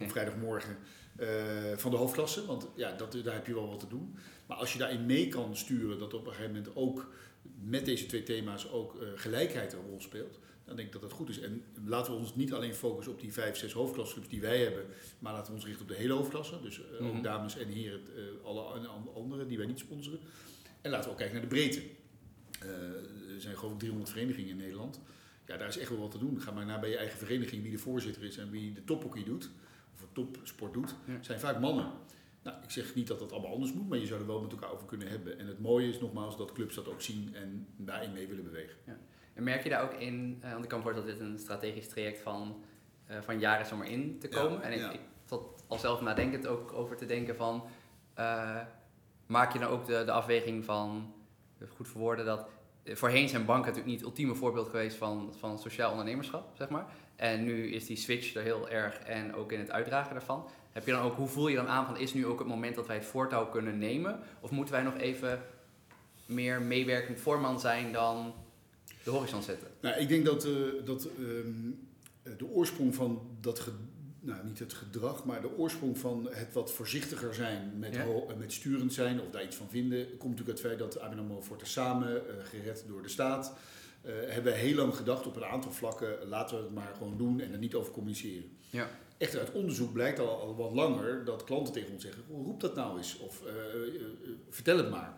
[0.00, 0.76] op vrijdagmorgen,
[1.20, 1.28] uh,
[1.76, 2.46] van de hoofdklasse.
[2.46, 4.16] Want ja, dat, daar heb je wel wat te doen.
[4.46, 7.12] Maar als je daarin mee kan sturen dat op een gegeven moment ook
[7.60, 11.28] met deze twee thema's ook gelijkheid een rol speelt, dan denk ik dat dat goed
[11.28, 11.40] is.
[11.40, 14.84] En laten we ons niet alleen focussen op die vijf, zes hoofdklasseclubs die wij hebben,
[15.18, 16.60] maar laten we ons richten op de hele hoofdklasse.
[16.62, 17.16] Dus uh, mm -hmm.
[17.16, 18.00] ook dames en heren,
[18.44, 18.62] alle
[19.14, 20.20] anderen die wij niet sponsoren.
[20.80, 21.82] En laten we ook kijken naar de breedte.
[23.34, 25.00] Er zijn gewoon 300 verenigingen in Nederland.
[25.46, 26.40] Ja, daar is echt wel wat te doen.
[26.40, 29.24] Ga maar naar bij je eigen vereniging wie de voorzitter is en wie de tophockey
[29.24, 29.50] doet,
[30.26, 31.22] topsport doet, ja.
[31.22, 31.90] zijn vaak mannen.
[32.42, 34.52] Nou, ik zeg niet dat dat allemaal anders moet, maar je zou er wel met
[34.52, 35.38] elkaar over kunnen hebben.
[35.38, 38.76] En het mooie is nogmaals dat clubs dat ook zien en daarin mee willen bewegen.
[38.86, 38.96] Ja.
[39.34, 41.88] En merk je daar ook in, uh, want ik kan voorstellen dat dit een strategisch
[41.88, 42.64] traject van,
[43.10, 44.58] uh, van jaren is om erin te komen.
[44.58, 45.00] Ja, en ik,
[45.66, 47.62] al zelf nadenkend ook over te denken van,
[48.18, 48.60] uh,
[49.26, 51.14] maak je dan ook de, de afweging van,
[51.68, 52.48] goed verwoorden, dat
[52.84, 56.86] voorheen zijn banken natuurlijk niet het ultieme voorbeeld geweest van, van sociaal ondernemerschap, zeg maar.
[57.18, 60.46] En nu is die switch er heel erg en ook in het uitdragen daarvan.
[60.72, 62.74] Heb je dan ook, hoe voel je dan aan van, is nu ook het moment
[62.74, 64.20] dat wij het voortouw kunnen nemen?
[64.40, 65.42] Of moeten wij nog even
[66.26, 68.34] meer meewerkend voorman zijn dan
[69.04, 69.68] de horizon zetten?
[69.80, 70.54] Nou, ik denk dat, uh,
[70.84, 71.70] dat ehm,
[72.36, 73.70] de oorsprong van dat
[74.20, 78.06] nou, niet het gedrag, maar de oorsprong van het wat voorzichtiger zijn met, ja.
[78.38, 81.18] met sturend zijn of daar iets van vinden, komt natuurlijk uit het feit dat ABN
[81.18, 83.54] AMRO Forte samen, uh, gered door de staat,
[84.08, 87.16] uh, hebben we heel lang gedacht op een aantal vlakken, laten we het maar gewoon
[87.16, 88.50] doen en er niet over communiceren.
[88.70, 88.90] Ja.
[89.18, 92.74] Echter, uit onderzoek blijkt al, al, wat langer dat klanten tegen ons zeggen, roep dat
[92.74, 93.52] nou eens of uh,
[94.50, 95.16] vertel het maar.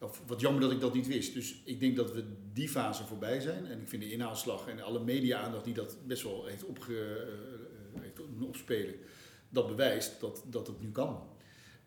[0.00, 1.34] Of wat jammer dat ik dat niet wist.
[1.34, 3.66] Dus ik denk dat we die fase voorbij zijn.
[3.66, 7.26] En ik vind de inhaalslag en alle media-aandacht die dat best wel heeft opge,
[8.40, 8.94] opspelen,
[9.48, 11.22] dat bewijst dat, dat het nu kan.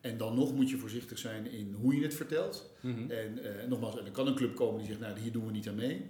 [0.00, 2.70] En dan nog moet je voorzichtig zijn in hoe je het vertelt.
[2.80, 3.10] Mhm.
[3.10, 5.68] En uh, nogmaals, er kan een club komen die zegt, nou hier doen we niet
[5.68, 6.06] aan mee.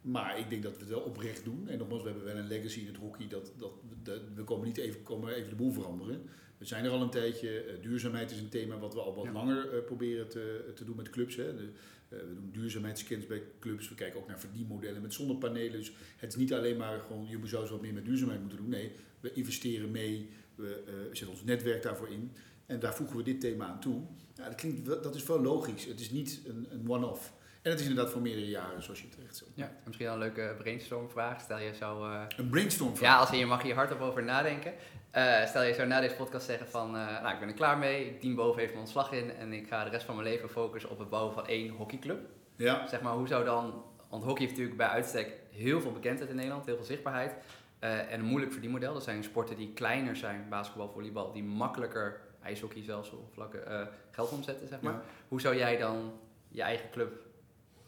[0.00, 1.68] Maar ik denk dat we het wel oprecht doen.
[1.68, 3.28] En nogmaals, we hebben wel een legacy in het hockey.
[3.28, 6.22] Dat, dat, dat we komen niet even, komen even de boel veranderen.
[6.58, 7.66] We zijn er al een tijdje.
[7.66, 9.32] Uh, duurzaamheid is een thema wat we al wat Ja.
[9.32, 11.36] langer uh, proberen te, te doen met clubs.
[11.36, 11.56] Hè.
[11.56, 13.88] De, uh, we doen duurzaamheidsscans bij clubs.
[13.88, 15.72] We kijken ook naar verdienmodellen met zonnepanelen.
[15.72, 18.58] Dus het is niet alleen maar gewoon, je zou eens wat meer met duurzaamheid moeten
[18.58, 18.68] doen.
[18.68, 20.28] Nee, we investeren mee.
[20.54, 22.32] We uh, zetten ons netwerk daarvoor in.
[22.66, 24.02] En daar voegen we dit thema aan toe.
[24.34, 25.84] Ja, dat, klinkt, dat is wel logisch.
[25.84, 27.32] Het is niet een, een one-off.
[27.62, 29.50] En het is inderdaad voor meerdere jaren, zoals je terecht zegt.
[29.54, 31.40] Ja, en misschien wel een leuke brainstormvraag.
[31.40, 32.12] Stel je zou...
[32.12, 34.72] eh, Een brainstorm Ja, als in je mag hier hardop over nadenken.
[35.10, 37.78] Eh, stel je zou na deze podcast zeggen van, eh, nou ik ben er klaar
[37.78, 40.28] mee, ik dien boven even mijn ontslag in en ik ga de rest van mijn
[40.28, 42.28] leven focussen op het bouwen van één hockeyclub.
[42.56, 42.86] Ja.
[42.86, 46.36] Zeg maar, hoe zou dan, want hockey heeft natuurlijk bij uitstek heel veel bekendheid in
[46.36, 47.34] Nederland, heel veel zichtbaarheid.
[47.78, 52.82] en een moeilijk verdienmodel, dat zijn sporten die kleiner zijn, basketbal, volleybal, die makkelijker, ijshockey
[52.82, 54.92] zelfs op vlakken, geld omzetten zeg maar.
[54.92, 55.02] Ja.
[55.28, 56.12] Hoe zou jij dan
[56.48, 57.12] je eigen club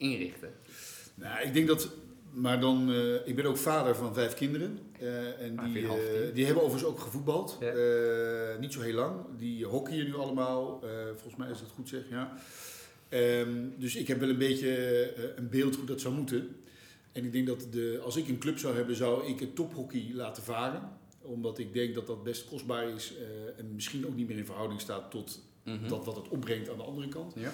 [0.03, 0.51] inrichten?
[1.15, 1.89] Nou, ik denk dat.
[2.33, 4.79] Maar dan, eh, ik ben ook vader van vijf kinderen.
[4.99, 7.57] eh, en Ah, die, eh, die hebben overigens ook gevoetbald.
[7.61, 7.73] Ja.
[8.61, 9.17] Niet zo heel lang.
[9.39, 10.81] Die hockeyen nu allemaal.
[11.11, 12.33] volgens mij is dat goed zeg, ja.
[13.09, 16.57] Ehm, dus ik heb wel een beetje een beeld hoe dat zou moeten.
[17.13, 20.11] En ik denk dat de, als ik een club zou hebben, zou ik het tophockey
[20.13, 20.83] laten varen.
[21.23, 23.13] Omdat ik denk dat dat best kostbaar is.
[23.57, 25.89] en misschien ook niet meer in verhouding staat tot Mhm.
[25.89, 27.33] dat wat het opbrengt aan de andere kant.
[27.37, 27.53] Ja.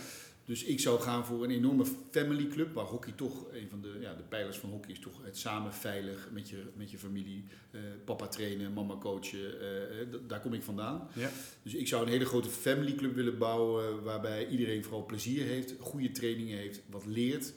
[0.49, 3.97] Dus ik zou gaan voor een enorme family club, waar hockey toch, een van de,
[4.01, 7.45] ja, de pijlers van hockey is toch het samen veilig met je, met je familie,
[7.71, 11.09] eh, papa trainen, mama coachen, eh, eh, daar kom ik vandaan.
[11.15, 11.31] Ja.
[11.63, 15.75] Dus ik zou een hele grote family club willen bouwen, waarbij iedereen vooral plezier heeft,
[15.79, 17.53] goede trainingen heeft, wat leert.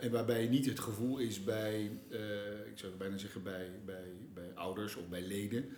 [0.00, 1.84] en waarbij niet het gevoel is bij,
[2.70, 5.68] ik zou bijna zeggen bij, bij, bij ouders of bij leden,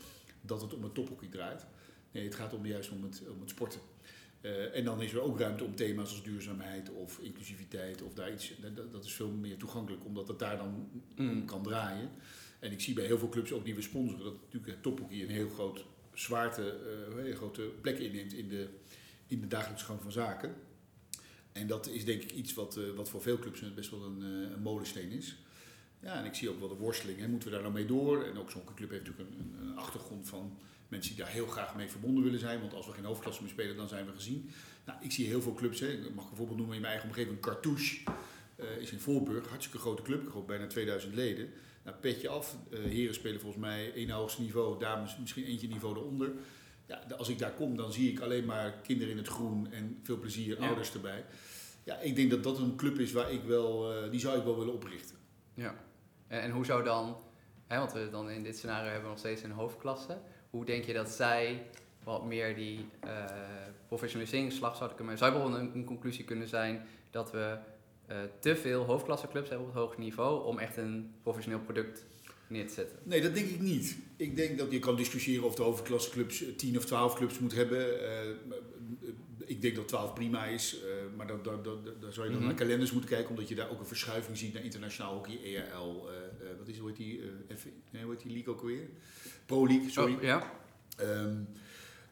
[0.41, 1.67] dat het om het tophockey draait.
[2.13, 3.81] Nee, het gaat om juist om het, om het sporten.
[4.47, 8.33] Eh, en dan is er ook ruimte om thema's als duurzaamheid of inclusiviteit of daar
[8.33, 8.53] iets.
[8.75, 11.45] Dat, dat is veel meer toegankelijk, omdat het daar dan Mm.
[11.45, 12.11] kan draaien.
[12.59, 15.23] En ik zie bij heel veel clubs ook die we sponsoren, dat natuurlijk het tophockey
[15.23, 18.69] een heel groot zwaarte, eh, een hele grote plek inneemt in de,
[19.27, 20.55] in de dagelijkse gang van zaken.
[21.53, 24.23] En dat is denk ik iets wat, eh, wat voor veel clubs best wel een,
[24.23, 25.37] eh, een molensteen is.
[26.01, 27.19] Ja, en ik zie ook wel de worsteling.
[27.19, 27.29] Hè.
[27.29, 28.25] Moeten we daar nou mee door?
[28.25, 31.75] En ook zo'n club heeft natuurlijk een, een achtergrond van mensen die daar heel graag
[31.77, 32.61] mee verbonden willen zijn.
[32.61, 34.51] Want als we geen hoofdklasse meer spelen, dan zijn we gezien.
[34.85, 35.81] Nou, ik zie heel veel clubs.
[35.81, 35.87] Hè.
[35.89, 37.99] Ik mag bijvoorbeeld noemen in mijn eigen omgeving Cartouche.
[38.57, 41.51] eh, is in Voorburg, hartstikke grote club, ik geloof bijna 2000 leden.
[41.85, 42.57] Nou, petje af.
[42.71, 46.33] Eh, heren spelen volgens mij één hoogste niveau, dames misschien eentje niveau eronder.
[46.87, 49.99] Ja, als ik daar kom, dan zie ik alleen maar kinderen in het groen en
[50.03, 50.67] veel plezier, Ja.
[50.67, 51.25] ouders erbij.
[51.85, 54.45] Ja, ik denk dat dat een club is waar ik wel, eh, die zou ik
[54.45, 55.17] wel willen oprichten.
[55.55, 55.75] Ja.
[56.27, 57.17] En, en hoe zou dan,
[57.67, 60.19] hè, want we dan in dit scenario hebben we nog steeds een hoofdklasse.
[60.51, 61.63] Hoe denk je dat zij
[62.05, 63.25] wat meer die eh
[63.89, 67.57] professionaliseringsslag zouden kunnen Zou bijvoorbeeld een, een conclusie kunnen zijn dat we
[68.07, 72.05] eh, te veel hoofdklasseclubs hebben op het hoog niveau om echt een professioneel product
[72.49, 72.99] neer te zetten?
[73.03, 73.97] Nee, dat denk ik niet.
[74.17, 78.09] Ik denk dat je kan discussiëren of de hoofdklasseclubs 10 of 12 clubs moet hebben.
[78.11, 78.31] Eh,
[79.47, 80.77] ik denk dat 12 prima is,
[81.17, 81.63] maar dan, dan,
[82.01, 82.45] dan zou je dan Mhm.
[82.49, 86.09] naar kalenders moeten kijken, omdat je daar ook een verschuiving ziet naar internationaal hockey, ERL,
[86.59, 87.21] wat is hoe heet die,
[87.57, 88.89] F, nee, hoe heet die league ook weer?
[89.47, 90.15] Pro League, sorry.
[90.15, 90.53] Oh, ja?
[90.97, 91.37] Ehm,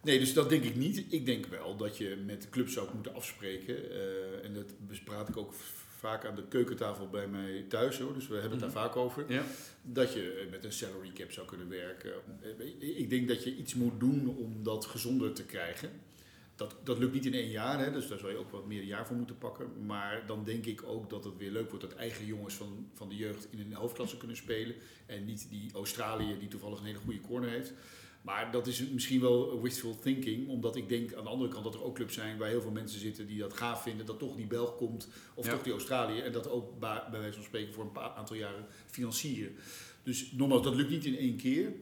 [0.02, 1.04] nee, dus dat denk ik niet.
[1.12, 3.90] Ik denk wel dat je met de clubs zou moeten afspreken.
[3.90, 5.52] eh, en dat bespraat ik ook
[5.98, 7.98] vaak aan de keukentafel bij mij thuis.
[7.98, 8.14] Hoor.
[8.14, 9.24] Dus we hebben het daar vaak over.
[9.28, 9.42] Ja.
[9.82, 12.12] Dat je met een salary cap zou kunnen werken.
[12.78, 15.90] Ik denk dat je iets moet doen om dat gezonder te krijgen.
[16.56, 18.80] Dat, dat lukt niet in één jaar, hè, dus daar zou je ook wat meer
[18.80, 19.86] een jaar voor moeten pakken.
[19.86, 23.08] Maar dan denk ik ook dat het weer leuk wordt dat eigen jongens van, van
[23.08, 24.74] de jeugd in een hoofdklasse kunnen spelen.
[25.06, 27.72] En niet die Australiër die toevallig een hele goede corner heeft.
[28.22, 31.74] Maar dat is misschien wel wishful thinking, omdat ik denk aan de andere kant dat
[31.74, 34.36] er ook clubs zijn waar heel veel mensen zitten die dat gaaf vinden, dat toch
[34.36, 35.52] die Belg komt of Ja.
[35.52, 38.66] toch die Australiër en dat ook bij wijze van spreken voor een paar aantal jaren
[38.86, 39.54] financieren.
[40.02, 41.72] Dus nogmaals, dat lukt niet in één keer.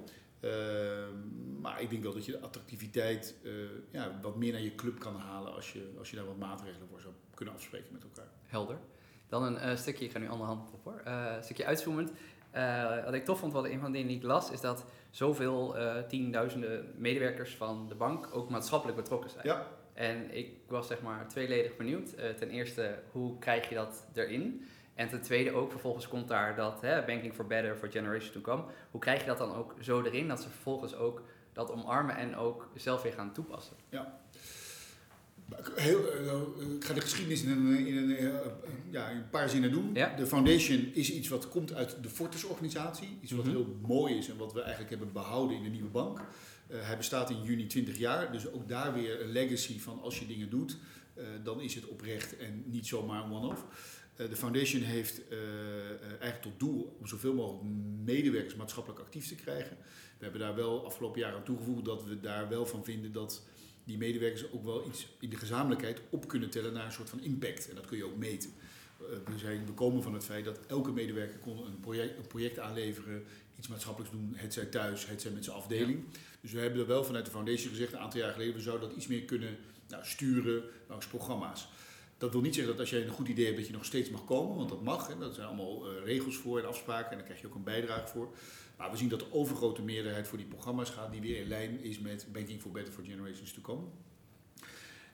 [0.43, 3.53] Ehm, maar ik denk wel dat je de attractiviteit eh,
[3.91, 6.89] ja, wat meer naar je club kan halen als je, als je daar wat maatregelen
[6.89, 8.31] voor zou kunnen afspreken met elkaar.
[8.47, 8.79] Helder.
[9.29, 12.13] Dan een eh, stukje, ik ga nu andere hand op hoor, Eh, een stukje uitzoomend.
[13.05, 15.77] Wat ik tof vond, wat een van de dingen die ik las, is dat zoveel
[16.09, 19.47] tienduizenden medewerkers van de bank ook maatschappelijk betrokken zijn.
[19.47, 19.67] Ja.
[19.95, 22.17] En ik was zeg maar tweeledig benieuwd.
[22.37, 24.67] Ten eerste, hoe krijg je dat erin?
[25.03, 28.41] En ten tweede ook, vervolgens komt daar dat hè, Banking for Better for Generations to
[28.41, 28.63] Come.
[28.91, 32.37] Hoe krijg je dat dan ook zo erin dat ze vervolgens ook dat omarmen en
[32.37, 33.77] ook zelf weer gaan toepassen?
[35.75, 38.35] Heel, eh, ik ga de geschiedenis in een, in een, eh,
[38.91, 39.91] ja, in een paar zinnen doen.
[39.95, 40.15] Ja.
[40.17, 43.19] De foundation is iets wat komt uit de Fortis-organisatie.
[43.21, 43.55] Iets wat Mhm.
[43.55, 46.19] heel mooi is en wat we eigenlijk hebben behouden in de nieuwe bank.
[46.19, 50.19] Eh, hij bestaat in juni 20 jaar, dus ook daar weer een legacy van als
[50.19, 50.77] je dingen doet,
[51.43, 53.65] dan is het oprecht en niet zomaar een one-off.
[54.17, 57.65] Eh, de foundation heeft eh, eh, eigenlijk tot doel om zoveel mogelijk
[58.05, 59.77] medewerkers maatschappelijk actief te krijgen.
[60.19, 63.43] We hebben daar wel afgelopen jaar aan toegevoegd dat we daar wel van vinden dat
[63.85, 67.21] die medewerkers ook wel iets in de gezamenlijkheid op kunnen tellen naar een soort van
[67.21, 67.69] impact.
[67.69, 68.51] En dat kun je ook meten.
[68.99, 72.59] We, zijn, we komen van het feit dat elke medewerker kon een project, een project
[72.59, 73.25] aanleveren,
[73.59, 76.05] iets maatschappelijks doen, het zij thuis, het zij met zijn afdeling.
[76.41, 78.89] Dus we hebben er wel vanuit de foundation gezegd, een aantal jaar geleden, we zouden
[78.89, 79.57] dat iets meer kunnen
[79.89, 81.69] nou, sturen langs programma's.
[82.23, 84.11] Dat wil niet zeggen dat als jij een goed idee hebt dat je nog steeds
[84.11, 85.09] mag komen, want dat mag.
[85.09, 87.63] Hè, dat zijn allemaal eh, regels voor en afspraken en daar krijg je ook een
[87.63, 88.35] bijdrage voor.
[88.77, 91.83] Maar we zien dat de overgrote meerderheid voor die programma's gaat die weer in lijn
[91.83, 93.83] is met Banking for Better for Generations to Come.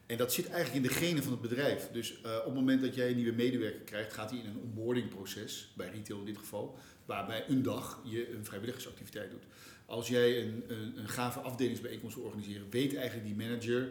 [0.07, 1.88] En dat zit eigenlijk in de genen van het bedrijf.
[1.92, 4.61] Dus eh, op het moment dat jij een nieuwe medewerker krijgt, gaat hij in een
[4.62, 9.44] onboardingproces, bij retail in dit geval, waarbij een dag je een vrijwilligersactiviteit doet.
[9.87, 13.90] Als jij een, een, een gave afdelingsbijeenkomst wil organiseren, weet eigenlijk die manager,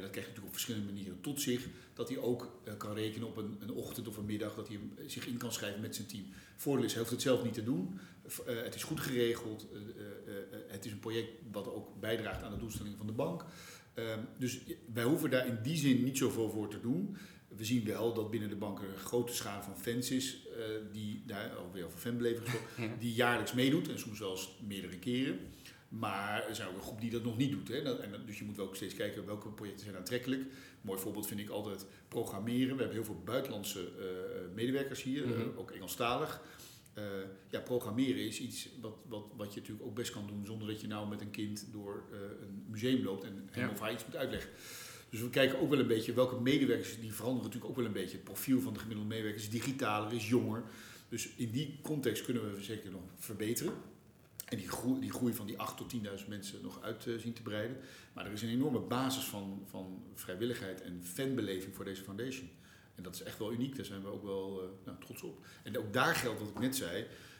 [0.00, 3.28] dat krijg je natuurlijk op verschillende manieren tot zich, dat hij ook eh, kan rekenen
[3.28, 5.80] op een, een ochtend of een middag, dat hij hem, eh, zich in kan schrijven
[5.80, 6.24] met zijn team.
[6.56, 7.98] Voordeel is, hij hoeft het zelf niet te doen.
[8.46, 9.66] Eh, het is goed geregeld.
[10.68, 13.44] het is een project wat ook bijdraagt aan de doelstellingen van de bank.
[13.94, 14.60] Ehm, dus
[14.92, 17.16] wij hoeven daar in die zin niet zoveel voor te doen.
[17.48, 20.46] We zien wel dat binnen de bank er een grote schare van fans is,
[20.92, 25.38] die daar alweer over fanbeleving gesproken, die jaarlijks meedoet en soms wel eens meerdere keren.
[25.98, 27.68] Maar er zijn ook een groep die dat nog niet doet.
[27.68, 27.82] Hè.
[27.82, 30.40] Dat- en dat- dus je moet wel ook steeds kijken welke projecten zijn aantrekkelijk.
[30.40, 30.48] Een
[30.80, 32.76] mooi voorbeeld vind ik altijd programmeren.
[32.76, 35.48] We hebben heel veel buitenlandse eh, medewerkers hier, eh, Mhm.
[35.58, 36.40] ook Engelstalig.
[36.94, 37.04] Eh,
[37.50, 40.80] ja, programmeren is iets wat, wat, wat je natuurlijk ook best kan doen zonder dat
[40.80, 43.70] je nou met een kind door eh, een museum loopt en hem Ja.
[43.70, 44.50] of haar iets moet uitleggen.
[45.10, 47.92] Dus we kijken ook wel een beetje welke medewerkers, die veranderen natuurlijk ook wel een
[47.92, 48.16] beetje.
[48.16, 50.62] Het profiel van de gemiddelde medewerker is digitaler, is jonger.
[51.08, 53.72] Dus in die context kunnen we zeker nog verbeteren.
[54.54, 57.32] En die groei, die groei van die 8 tot 10.000 mensen nog uit eh, zien
[57.32, 57.76] te breiden.
[58.12, 62.50] Maar er is een enorme basis van, van vrijwilligheid en fanbeleving voor deze foundation.
[62.94, 65.44] En dat is echt wel uniek, daar zijn we ook wel eh, nou, trots op.
[65.62, 66.92] En ook daar geldt wat ik net zei,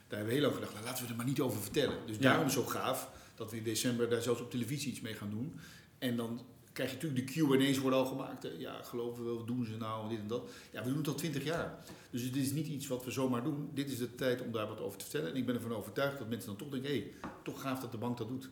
[0.08, 1.96] daar hebben we heel lang gedacht, nou, laten we er maar niet over vertellen.
[2.06, 2.22] Dus Ja.
[2.22, 5.58] daarom zo gaaf dat we in december daar zelfs op televisie iets mee gaan doen.
[5.98, 6.40] En dan
[6.74, 7.32] krijg je natuurlijk de
[7.66, 8.42] Q&A's worden al gemaakt.
[8.42, 8.48] hè.
[8.58, 10.50] Ja, geloven we, wat doen ze nou, dit en dat.
[10.70, 11.78] Ja, we doen het al twintig jaar.
[12.10, 13.70] Dus het is niet iets wat we zomaar doen.
[13.74, 15.30] Dit is de tijd om daar wat over te vertellen.
[15.30, 17.90] En ik ben ervan overtuigd dat mensen dan toch denken, hé, hey, toch gaaf dat
[17.92, 18.50] de bank dat doet.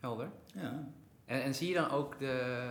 [0.00, 0.30] Helder.
[0.54, 0.88] Ja,
[1.24, 2.62] En, en zie je dan ook de,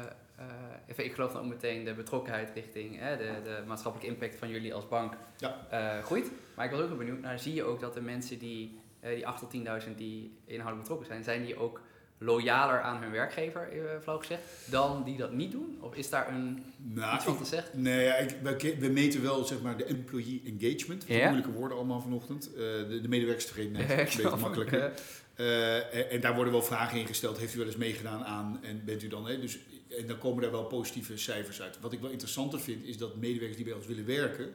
[0.87, 4.49] even, ik geloof dan ook meteen de betrokkenheid richting hè, de, de maatschappelijke impact van
[4.49, 5.67] jullie als bank Ja.
[5.69, 6.31] eh, groeit.
[6.55, 9.15] Maar ik was ook wel benieuwd naar, zie je ook dat de mensen die, eh,
[9.15, 9.49] die 8 tot
[9.85, 11.81] 10.000 die inhoudelijk betrokken zijn, zijn die ook
[12.23, 15.77] loyaler aan hun werkgever, eh, flauw gezegd, dan die dat niet doen?
[15.79, 17.81] Of is daar een, nou, iets van te zeggen?
[17.81, 21.03] Nee, ik, we, meten wel zeg maar, de employee engagement.
[21.07, 21.23] Ja.
[21.23, 22.53] Moeilijke woorden allemaal vanochtend.
[22.53, 24.93] Eh, de, de medewerkerstevredenheid Ja, is een beetje makkelijker.
[25.35, 27.37] Eh, en, en daar worden wel vragen in gesteld.
[27.37, 29.27] Heeft u wel eens meegedaan aan en bent u dan...
[29.27, 29.59] Hè, dus,
[29.99, 31.79] en dan komen daar wel positieve cijfers uit.
[31.81, 34.53] Wat ik wel interessanter vind is dat medewerkers die bij ons willen werken...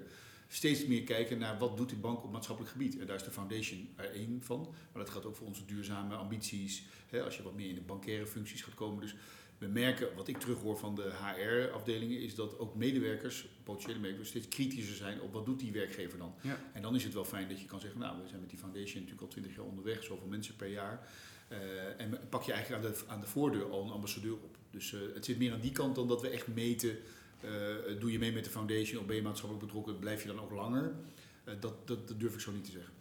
[0.48, 2.98] steeds meer kijken naar wat doet die bank op maatschappelijk gebied.
[2.98, 4.74] En daar is de foundation er één van.
[4.92, 6.82] Maar dat gaat ook voor onze duurzame ambities.
[7.06, 9.00] Hè, als je wat meer in de bankaire functies gaat komen.
[9.00, 9.14] Dus
[9.58, 12.20] we merken, wat ik terughoor van de HR-afdelingen...
[12.20, 14.28] is dat ook medewerkers, potentiële medewerkers...
[14.28, 16.34] steeds kritischer zijn op wat doet die werkgever dan.
[16.40, 16.60] Ja.
[16.72, 18.00] En dan is het wel fijn dat je kan zeggen...
[18.00, 20.04] nou, we zijn met die foundation natuurlijk al twintig jaar onderweg.
[20.04, 21.08] Zoveel mensen per jaar.
[21.48, 24.56] Eh, en pak je eigenlijk aan de, aan de voordeur al een ambassadeur op.
[24.70, 26.98] Dus eh, het zit meer aan die kant dan dat we echt meten.
[27.40, 27.50] Eh,
[28.00, 29.98] doe je mee met de foundation of ben je maatschappelijk betrokken?
[29.98, 30.92] Blijf je dan ook langer?
[31.44, 32.92] Eh, dat, dat, dat durf ik zo niet te zeggen.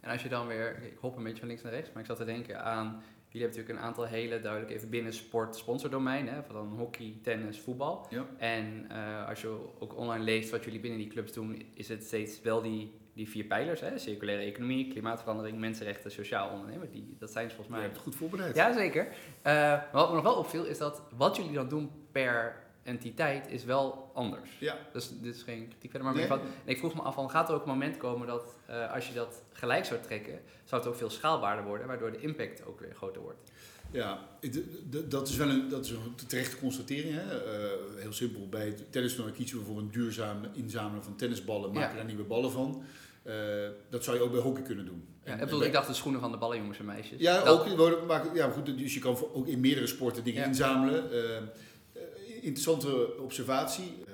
[0.00, 2.08] En als je dan weer, ik hop een beetje van links naar rechts, maar ik
[2.08, 2.86] zat te denken aan,
[3.28, 7.60] jullie hebben natuurlijk een aantal hele duidelijk even binnen sport sponsordomeinen, van dan hockey, tennis,
[7.60, 8.06] voetbal.
[8.10, 8.26] Ja.
[8.36, 12.04] En eh, als je ook online leest wat jullie binnen die clubs doen, is het
[12.04, 16.90] steeds wel die, die vier pijlers, hè, circulaire economie, klimaatverandering, mensenrechten, sociaal ondernemen.
[16.90, 17.82] Die, dat zijn ze volgens Je mij.
[17.82, 18.56] hebt het goed voorbereid.
[18.56, 19.06] Ja, zeker.
[19.42, 23.48] Eh, maar wat me nog wel opviel, is dat wat jullie dan doen per entiteit
[23.48, 24.50] is wel anders.
[24.60, 24.76] Ja.
[24.92, 26.26] Dus dit is geen kritiek verder, maar Nee.
[26.26, 29.08] van, ik vroeg me af, van, gaat er ook een moment komen dat eh, als
[29.08, 32.80] je dat gelijk zou trekken, zou het ook veel schaalbaarder worden, waardoor de impact ook
[32.80, 33.50] weer groter wordt?
[33.90, 34.28] Ja,
[35.08, 37.14] dat is wel een, dat is een terechte constatering.
[37.14, 37.22] Hè?
[37.24, 41.90] Uh, heel simpel, bij het tennistoernooi kiezen we voor een duurzaam inzamelen van tennisballen, maken
[41.90, 41.96] ja.
[41.96, 42.82] daar nieuwe ballen van.
[43.26, 43.34] Uh,
[43.90, 45.06] dat zou je ook bij hockey kunnen doen.
[45.24, 47.20] Ja, en, ik dacht de schoenen van de ballenjongens en meisjes.
[47.20, 51.04] Ja, ook, maar, ja goed, dus je kan ook in meerdere sporten dingen inzamelen.
[51.12, 51.20] Uh,
[52.44, 54.04] interessante observatie.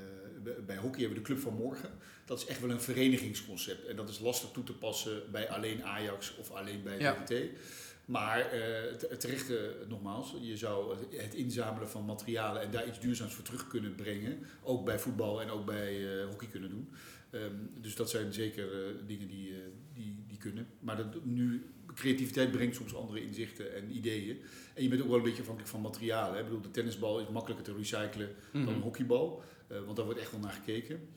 [0.66, 1.90] bij hockey hebben we de Club van Morgen.
[2.24, 3.86] Dat is echt wel een verenigingsconcept.
[3.86, 7.28] En dat is lastig toe te passen bij alleen Ajax of alleen bij VVT.
[7.28, 7.58] Ja.
[8.04, 9.52] Maar uh, terecht,
[9.88, 14.38] nogmaals, je zou het inzamelen van materialen en daar iets duurzaams voor terug kunnen brengen.
[14.62, 16.90] Ook bij voetbal en ook bij uh, hockey kunnen doen.
[17.30, 18.68] Um, dus dat zijn zeker
[19.06, 19.54] dingen die,
[19.94, 20.66] die, die kunnen.
[20.80, 24.40] Maar dat, nu, creativiteit brengt soms andere inzichten en ideeën.
[24.74, 26.34] En je bent ook wel een beetje afhankelijk van materialen.
[26.34, 26.38] Hè.
[26.38, 28.80] Ik bedoel, de tennisbal is makkelijker te recyclen dan een mhm.
[28.80, 29.42] hockeybal.
[29.68, 31.08] want daar wordt echt wel naar gekeken.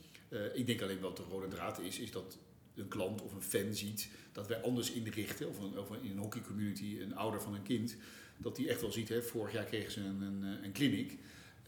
[0.53, 2.37] ik denk alleen wat de rode draad is, is dat
[2.75, 6.17] een klant of een fan ziet dat wij anders inrichten, of, een, of in een
[6.17, 7.95] hockeycommunity een ouder van een kind,
[8.37, 11.19] dat die echt wel ziet, hè, vorig jaar kregen ze een, een, een kliniek,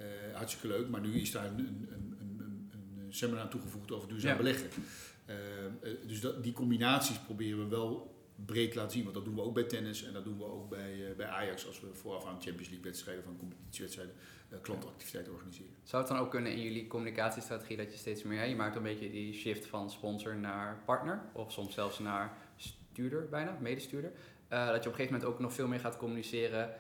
[0.02, 2.72] uh, hartstikke leuk, maar nu is daar een, een, een,
[3.06, 4.70] een seminar toegevoegd over duurzaam beleggen.
[5.30, 5.36] Uh,
[6.08, 9.54] dus dat, die combinaties proberen we wel breed laten zien, want dat doen we ook
[9.54, 12.42] bij tennis en dat doen we ook bij, uh, bij Ajax als we vooraf aan
[12.42, 14.16] Champions League wedstrijden van competitiewedstrijden
[14.50, 15.74] uh, klantactiviteiten organiseren.
[15.84, 18.84] Zou het dan ook kunnen in jullie communicatiestrategie dat je steeds meer, je maakt een
[18.84, 24.12] beetje die shift van sponsor naar partner of soms zelfs naar stuurder bijna, medestuurder.
[24.50, 26.74] Uh, dat je op een gegeven moment ook nog veel meer gaat communiceren.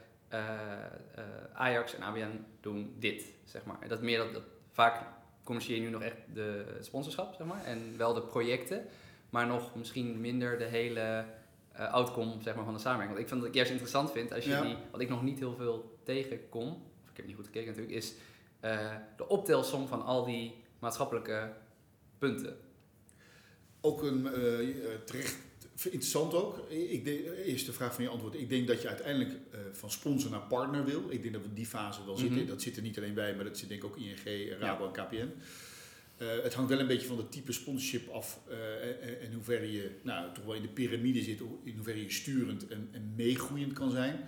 [1.53, 3.87] Ajax en ABN doen dit, zeg maar.
[3.87, 5.03] dat meer dat, dat vaak
[5.43, 8.85] communiceer je nu nog echt de sponsorschap, zeg maar, en wel de projecten,
[9.29, 11.25] maar nog misschien minder de hele
[11.77, 13.17] outcome zeg maar, van de samenwerking.
[13.17, 15.39] Want ik vind dat ik juist interessant vind als je die, wat ik nog niet
[15.39, 16.67] heel veel tegenkom,
[17.03, 18.13] of ik heb niet goed gekeken natuurlijk, is
[19.17, 21.53] de optelsom van al die maatschappelijke
[22.17, 22.57] punten.
[23.81, 24.27] Ook een
[25.05, 25.37] terecht
[25.83, 26.69] Interessant ook.
[26.69, 28.35] Ik de eerste vraag van je antwoord.
[28.35, 31.03] Ik denk dat je uiteindelijk uh, van sponsor naar partner wil.
[31.09, 32.37] Ik denk dat we die fase wel zitten.
[32.37, 32.47] Mhm.
[32.47, 34.91] Dat zit er niet alleen bij, maar dat zit denk ik ook ING, Rabo en
[34.91, 35.31] KPN.
[36.17, 39.91] Uh, het hangt wel een beetje van de type sponsorship af uh, en, hoeverre je
[40.01, 43.91] nou, toch wel in de piramide zit, in hoeverre je sturend en, en meegroeiend kan
[43.91, 44.19] zijn.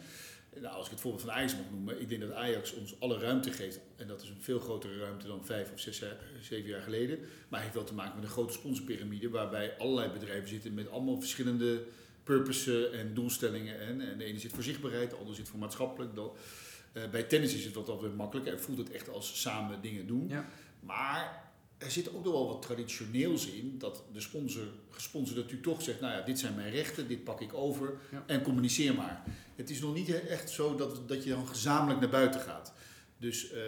[0.62, 3.20] Nou, als ik het voorbeeld van Ajax mag noemen, ik denk dat Ajax ons alle
[3.20, 3.80] ruimte geeft.
[3.96, 6.04] En dat is een veel grotere ruimte dan vijf of zes,
[6.42, 7.20] zeven jaar geleden.
[7.48, 11.20] Maar heeft wel te maken met een grote sponsorpyramide, waarbij allerlei bedrijven zitten met allemaal
[11.20, 11.84] verschillende
[12.24, 13.80] purposes en doelstellingen.
[13.80, 16.18] En, en de ene zit voor zichtbaarheid, de ander zit voor maatschappelijk.
[16.18, 20.08] Uh, bij tennis is het wat altijd makkelijker en voelt het echt als samen dingen
[20.08, 20.28] doen.
[20.30, 20.50] Ja.
[20.80, 21.47] Maar
[21.78, 26.00] er zit ook nog wel wat traditioneels in dat de sponsor, gesponsorde natuurlijk toch zegt,
[26.00, 29.24] nou ja, dit zijn mijn rechten, dit pak ik over en communiceer maar.
[29.56, 32.74] Het is nog niet echt zo dat, dat je dan gezamenlijk naar buiten gaat.
[33.18, 33.60] Dus uh,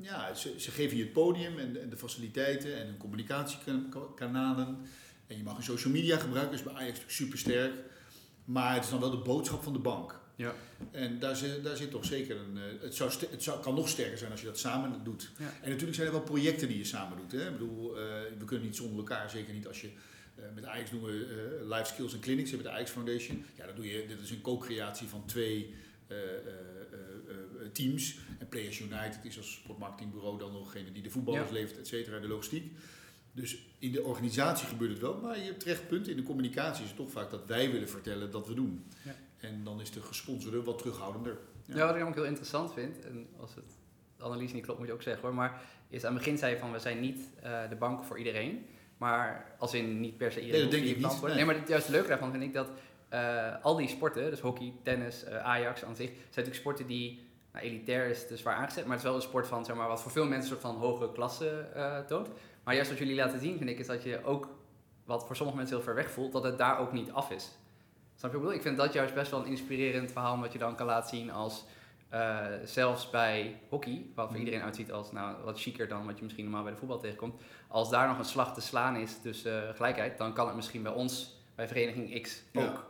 [0.00, 4.78] ja, ze, ze, geven je het podium en de, en de faciliteiten en hun communicatiekanalen.
[5.26, 7.74] En je mag een social media gebruiken, is bij Ajax super sterk.
[8.44, 10.20] Maar het is dan wel de boodschap van de bank.
[10.38, 10.54] Ja.
[10.90, 12.56] En daar zit, daar zit toch zeker een.
[12.56, 15.30] Eh, het, zou het zou, kan nog sterker zijn als je dat samen doet.
[15.38, 15.52] Ja.
[15.62, 17.32] En natuurlijk zijn er wel projecten die je samen doet.
[17.32, 17.46] Hè?
[17.46, 18.04] Ik bedoel, uh,
[18.38, 19.88] we kunnen niet zonder elkaar, zeker niet als je.
[20.38, 23.44] Uh, met Ajax doen we Life Skills and Clinics, met de Ajax Foundation.
[23.56, 25.74] Ja, dan doe je, dit is een co-creatie van twee
[27.72, 28.18] teams.
[28.38, 31.54] En Players United is als sportmarketingbureau dan nog degene die de voetballers ja.
[31.54, 32.72] levert, et cetera, de logistiek.
[33.32, 36.08] Dus in de organisatie gebeurt het wel, maar je hebt terecht punt.
[36.08, 38.84] In de communicatie is het toch vaak dat wij willen vertellen dat we doen.
[39.04, 39.16] Ja.
[39.40, 41.38] En dan is de gesponsorde wat terughoudender.
[41.64, 41.76] Ja.
[41.76, 43.78] ja, wat ik ook heel interessant vind, en als het
[44.16, 46.52] de analyse niet klopt moet je ook zeggen hoor, maar is aan het begin zei
[46.52, 50.32] je van we zijn niet uh, de bank voor iedereen, maar als in niet per
[50.32, 51.22] se iedereen nee, dat denk ik niet.
[51.22, 51.34] Nee.
[51.34, 51.44] nee.
[51.44, 52.70] maar het juist leuke daarvan vind ik dat
[53.12, 57.26] uh, al die sporten, dus hockey, tennis, uh, Ajax aan zich, zijn natuurlijk sporten die
[57.52, 59.88] nou, elitair is te zwaar aangezet, maar het is wel een sport van zeg maar
[59.88, 62.28] wat voor veel mensen een soort van hoge klasse toont.
[62.64, 64.48] Maar juist wat jullie laten zien vind ik is dat je ook
[65.04, 67.50] wat voor sommige mensen heel ver weg voelt, dat het daar ook niet af is.
[68.18, 68.58] Snap je ik bedoel?
[68.58, 71.30] Ik vind dat juist best wel een inspirerend verhaal wat je dan kan laten zien
[71.30, 71.64] als
[72.12, 74.44] uh, zelfs bij hockey, wat voor mm.
[74.44, 77.40] iedereen uitziet als nou, wat chiquer dan wat je misschien normaal bij de voetbal tegenkomt.
[77.68, 80.82] Als daar nog een slag te slaan is tussen uh, gelijkheid, dan kan het misschien
[80.82, 82.62] bij ons, bij Vereniging X ook.
[82.62, 82.86] Ja.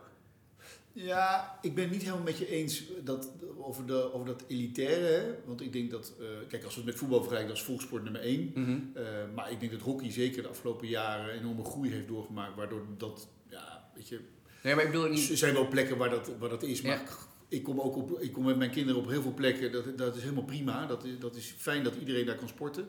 [0.91, 5.39] Ja, ik ben het niet helemaal met je eens dat, over, de, over dat elitaire.
[5.45, 8.03] Want ik denk dat, uh, kijk, als we het met voetbal vergelijken, dat is volkssport
[8.03, 8.51] nummer één.
[8.55, 8.91] Mm -hmm.
[8.95, 9.03] uh,
[9.35, 12.55] maar ik denk dat hockey zeker de afgelopen jaren enorme groei heeft doorgemaakt.
[12.55, 14.19] Waardoor dat, ja, weet je,
[14.63, 15.29] Nee, maar ik bedoel niet...
[15.29, 17.01] Er zijn wel plekken waar dat, waar dat is, maar
[17.49, 19.71] ik kom ook op, ik kom met mijn kinderen op heel veel plekken.
[19.71, 20.85] Dat, dat is helemaal prima.
[20.85, 22.87] Dat is, dat is fijn dat iedereen daar kan sporten.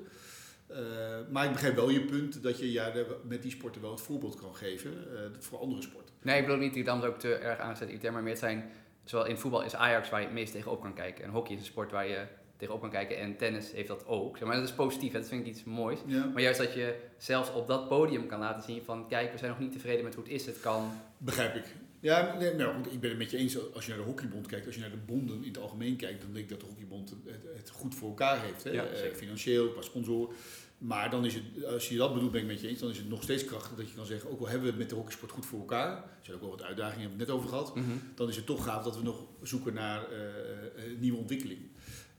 [0.71, 0.77] Uh,
[1.31, 2.93] maar ik begrijp wel je punt dat je ja,
[3.29, 6.14] met die sporten wel het voorbeeld kan geven uh, voor andere sporten.
[6.23, 8.71] Nee, ik bedoel niet die dan ook te erg aangezet maar meer het zijn,
[9.05, 11.25] zowel in voetbal is Ajax waar je het meest tegenop kan kijken.
[11.25, 12.27] En hockey is een sport waar je
[12.61, 13.19] tegenop kan kijken.
[13.19, 14.41] En tennis heeft dat ook.
[14.41, 15.99] Maar dat is positief, dat vind ik iets moois.
[16.33, 19.09] Maar juist dat je zelfs op dat podium kan laten zien van...
[19.09, 20.47] kijk, we zijn nog niet tevreden met hoe het is.
[20.47, 20.93] Het kan...
[21.19, 21.65] Begrijp ik.
[22.01, 23.73] Ja, nee, nou, goed, ik ben het met je eens.
[23.75, 26.23] Als je naar de hockeybond kijkt, als je naar de bonden in het algemeen kijkt,
[26.23, 27.15] dan denk ik dat de hockeybond
[27.57, 28.65] het, goed voor elkaar heeft.
[28.65, 28.71] Hè?
[28.71, 30.35] Ja, Eh, financieel, qua sponsoren.
[30.79, 32.99] Maar dan is het, als je dat bedoelt, ben ik met je eens, dan is
[32.99, 34.95] het nog steeds krachtig dat je kan zeggen, ook al hebben we het met de
[34.95, 37.49] hockeysport goed voor elkaar, er zijn ook wel wat uitdagingen, hebben we het net over
[37.49, 37.97] gehad, Mhm.
[38.15, 41.61] dan is het toch gaaf dat we nog zoeken naar eh, eh, nieuwe ontwikkeling.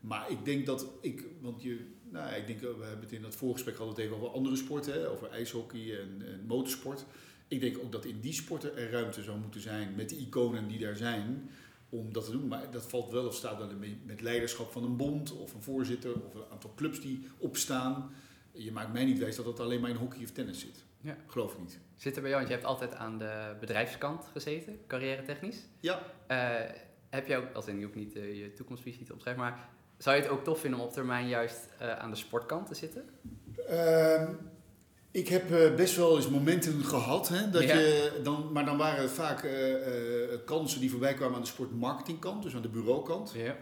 [0.02, 3.36] Maar ik denk dat ik, want je, nou, ik denk, we hebben het in dat
[3.36, 7.06] voorgesprek het even over andere sporten, hè, over ijshockey en, en motorsport.
[7.48, 10.68] Ik denk ook dat in die sporten er ruimte zou moeten zijn met de iconen
[10.68, 11.50] die daar zijn
[11.90, 12.48] om dat te doen.
[12.48, 13.70] Maar dat valt wel of staat wel
[14.06, 18.12] met- leiderschap van een bond of een voorzitter of een aantal clubs die opstaan.
[18.52, 20.84] Je maakt mij niet wijs dat dat alleen maar in hockey of tennis zit.
[21.02, 21.18] Ja.
[21.28, 21.80] Geloof ik niet.
[21.96, 25.66] Zit er bij jou, want je hebt altijd aan de bedrijfskant gezeten, carrière technisch.
[25.80, 26.02] Ja.
[26.28, 26.76] Eh,
[27.10, 29.70] heb jij ook, als in je ook niet eh, je toekomstvisie te opschrijven, maar
[30.02, 32.76] zou je het ook tof vinden om op termijn juist eh, aan de sportkant te
[32.76, 33.10] zitten?
[33.68, 34.34] Ehm,
[35.12, 37.78] ik heb eh, best wel eens momenten gehad, hè, dat Ja.
[37.78, 39.64] je dan, maar dan waren het vaak eh,
[40.46, 43.32] kansen die voorbij kwamen aan de sportmarketingkant, dus aan de bureaukant.
[43.36, 43.56] Ja.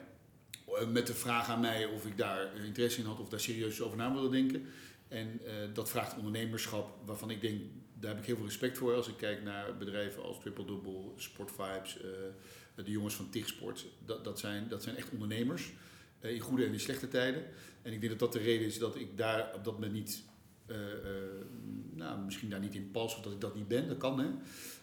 [0.88, 3.98] Met de vraag aan mij of ik daar interesse in had of daar serieus over
[3.98, 4.66] na wilde denken.
[5.08, 5.42] En
[5.74, 7.62] dat vraagt ondernemerschap, waarvan ik denk,
[7.94, 8.94] daar heb ik heel veel respect voor.
[8.96, 11.98] Als ik kijk naar bedrijven als Triple Double, Sport Vibes,
[12.76, 13.86] de jongens van TIG Sport.
[14.06, 15.72] Dat, dat, zijn, dat zijn echt ondernemers,
[16.20, 17.44] in goede en in slechte tijden.
[17.82, 20.24] En ik denk dat dat de reden is dat ik daar op dat moment niet,
[20.66, 21.00] eh, eh,
[21.94, 23.88] nou, misschien daar niet in pas of dat ik dat niet ben.
[23.88, 24.28] Dat kan hè.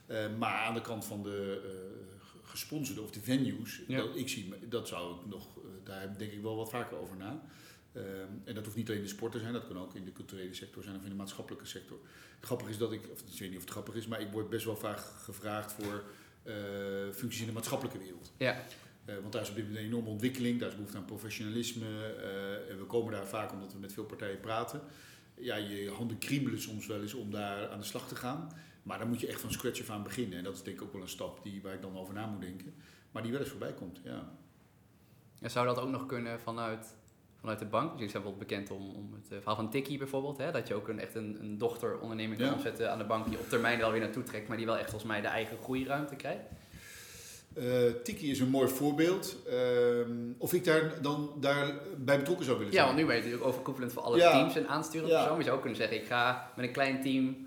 [0.06, 3.96] Eh, maar aan de kant van de eh, gesponsorde of de venues, Ja.
[3.96, 7.16] dat, ik zie, dat zou ik nog, eh, daar denk ik wel wat vaker over
[7.16, 7.42] na.
[8.44, 10.12] En dat hoeft niet alleen in de sport te zijn, dat kan ook in de
[10.12, 11.98] culturele sector zijn of in de maatschappelijke sector.
[12.40, 14.48] Grappig is dat ik, of ik weet niet of het grappig is, maar ik word
[14.48, 16.04] best wel vaak gevraagd voor
[16.42, 16.54] eh,
[17.12, 18.32] functies in de maatschappelijke wereld.
[18.36, 18.62] Ja.
[19.06, 21.86] Eh, want daar is op dit moment een enorme ontwikkeling, daar is behoefte aan professionalisme.
[21.86, 24.80] eh, en we komen daar vaak omdat we met veel partijen praten.
[25.34, 28.52] Ja, je handen kriebelen soms wel eens om daar aan de slag te gaan.
[28.82, 30.38] Maar dan moet je echt van scratch af aan beginnen.
[30.38, 32.26] En dat is denk ik ook wel een stap die, waar ik dan over na
[32.26, 32.74] moet denken.
[33.10, 34.32] Maar die wel eens voorbij komt, ja.
[35.40, 36.94] En zou dat ook nog kunnen vanuit,
[37.40, 37.84] vanuit de bank?
[37.90, 40.38] Dus jullie zijn bijvoorbeeld bekend om, om het eh, verhaal van Tikkie bijvoorbeeld.
[40.38, 40.52] Hè?
[40.52, 42.54] Dat je ook een, echt een, een dochteronderneming kan Ja.
[42.54, 44.90] opzetten aan de bank die op termijn wel weer naartoe trekt, maar die wel echt
[44.90, 46.42] volgens mij de eigen groeiruimte krijgt.
[47.56, 47.64] Eh
[48.02, 49.36] Tiki is een mooi voorbeeld.
[49.48, 52.86] Ehm, of ik daar dan daar bij betrokken zou willen Ja, zijn.
[52.94, 54.30] want nu ben je natuurlijk overkoepelend voor alle Ja.
[54.32, 55.14] teams en aansturend Ja.
[55.16, 55.30] persoon.
[55.30, 57.46] Maar je zou ook kunnen zeggen, ik ga met een klein team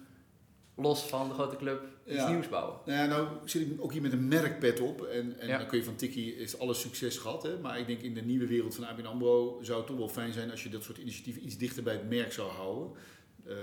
[0.75, 2.29] los van de grote club iets Ja.
[2.29, 2.75] nieuws bouwen.
[2.85, 5.01] Nou, ja, nou zit ik ook hier met een merkpet op.
[5.05, 5.57] En, en Ja.
[5.57, 7.43] dan kun je van Tiki is alles succes gehad.
[7.43, 7.57] Hè?
[7.59, 10.33] Maar ik denk in de nieuwe wereld van ABN AMRO zou het toch wel fijn
[10.33, 12.91] zijn als je dat soort initiatieven iets dichter bij het merk zou houden.
[13.45, 13.55] Eh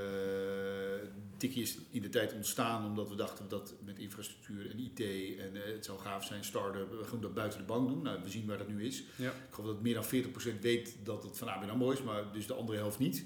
[1.37, 5.01] Tiki is in de tijd ontstaan omdat we dachten dat met infrastructuur en IT
[5.39, 8.03] en eh, het zou gaaf zijn, start-up, we gaan dat buiten de bank doen.
[8.03, 9.03] Nou, we zien waar dat nu is.
[9.17, 9.31] Ja.
[9.31, 12.47] Ik geloof dat meer dan 40% weet dat het van ABN AMRO is, maar dus
[12.47, 13.25] de andere helft niet.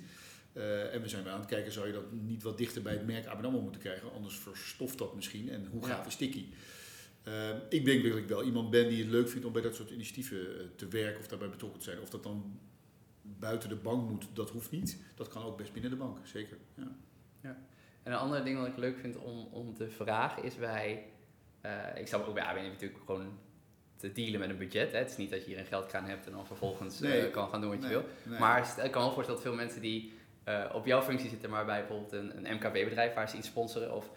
[0.53, 3.07] Eh, en we zijn aan het kijken, zou je dat niet wat dichter bij het
[3.07, 4.13] merk ABN AMRO moeten krijgen?
[4.13, 5.49] Anders verstoft dat misschien.
[5.51, 5.87] En hoe Ja.
[5.87, 6.49] gaaf is Tiki?
[7.23, 9.75] Eh, ik denk dat ik wel iemand ben die het leuk vindt om bij dat
[9.75, 12.01] soort initiatieven te werken of daarbij betrokken te zijn.
[12.01, 12.59] Of dat dan
[13.23, 14.99] buiten de bank moet, dat hoeft niet.
[15.15, 16.57] Dat kan ook best binnen de bank, zeker.
[16.75, 16.97] Ja.
[18.03, 21.05] En een ander ding wat ik leuk vind om, om te vragen is wij,
[21.61, 23.39] eh, ik zou ook bij ABN natuurlijk gewoon
[23.97, 24.93] te dealen met een budget.
[24.93, 24.99] Hè.
[24.99, 27.61] Het is niet dat je hier een geldkraan hebt en dan vervolgens eh, kan gaan
[27.61, 28.05] doen wat je wil.
[28.23, 28.39] nee.
[28.39, 30.13] Maar ik kan wel voorstellen dat veel mensen die
[30.45, 33.95] eh, op jouw functie zitten, maar bij bijvoorbeeld een, een MKB-bedrijf waar ze iets sponsoren
[33.95, 34.11] of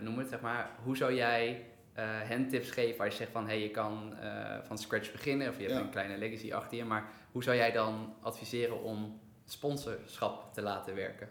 [0.00, 0.70] noem het, zeg maar.
[0.82, 1.66] Hoe zou jij
[2.02, 4.14] hen tips geven waar je zegt van, hé, hey, je kan
[4.62, 5.80] van scratch beginnen of je hebt Ja.
[5.80, 10.94] een kleine legacy achter je, maar hoe zou jij dan adviseren om sponsorschap te laten
[10.94, 11.28] werken?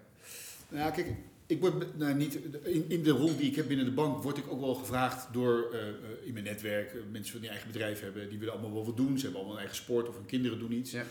[0.69, 1.15] Nou, kijk,
[1.51, 4.37] ik word nou, niet, in, in de rol die ik heb binnen de bank word
[4.37, 7.71] ik ook wel gevraagd door eh, eh, in mijn netwerk, eh, mensen die een eigen
[7.71, 9.17] bedrijf hebben, die willen allemaal wel wat doen.
[9.17, 10.91] Ze hebben allemaal een eigen sport of hun kinderen doen iets.
[10.91, 11.03] Ja.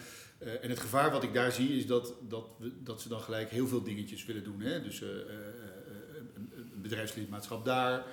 [0.61, 3.51] En het gevaar wat ik daar zie is dat, dat, we, dat ze dan gelijk
[3.51, 4.61] heel veel dingetjes willen doen.
[4.61, 4.83] Hè?
[4.83, 8.05] Dus eh, een, een bedrijfslidmaatschap daar,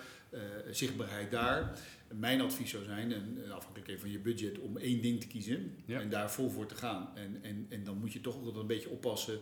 [0.71, 1.79] zichtbaarheid daar.
[2.15, 5.75] Mijn advies zou zijn, en afhankelijk even van je budget, om één ding te kiezen
[5.85, 5.99] Ja.
[5.99, 7.09] en daar vol voor te gaan.
[7.15, 9.39] En, en, en dan moet je toch altijd een beetje oppassen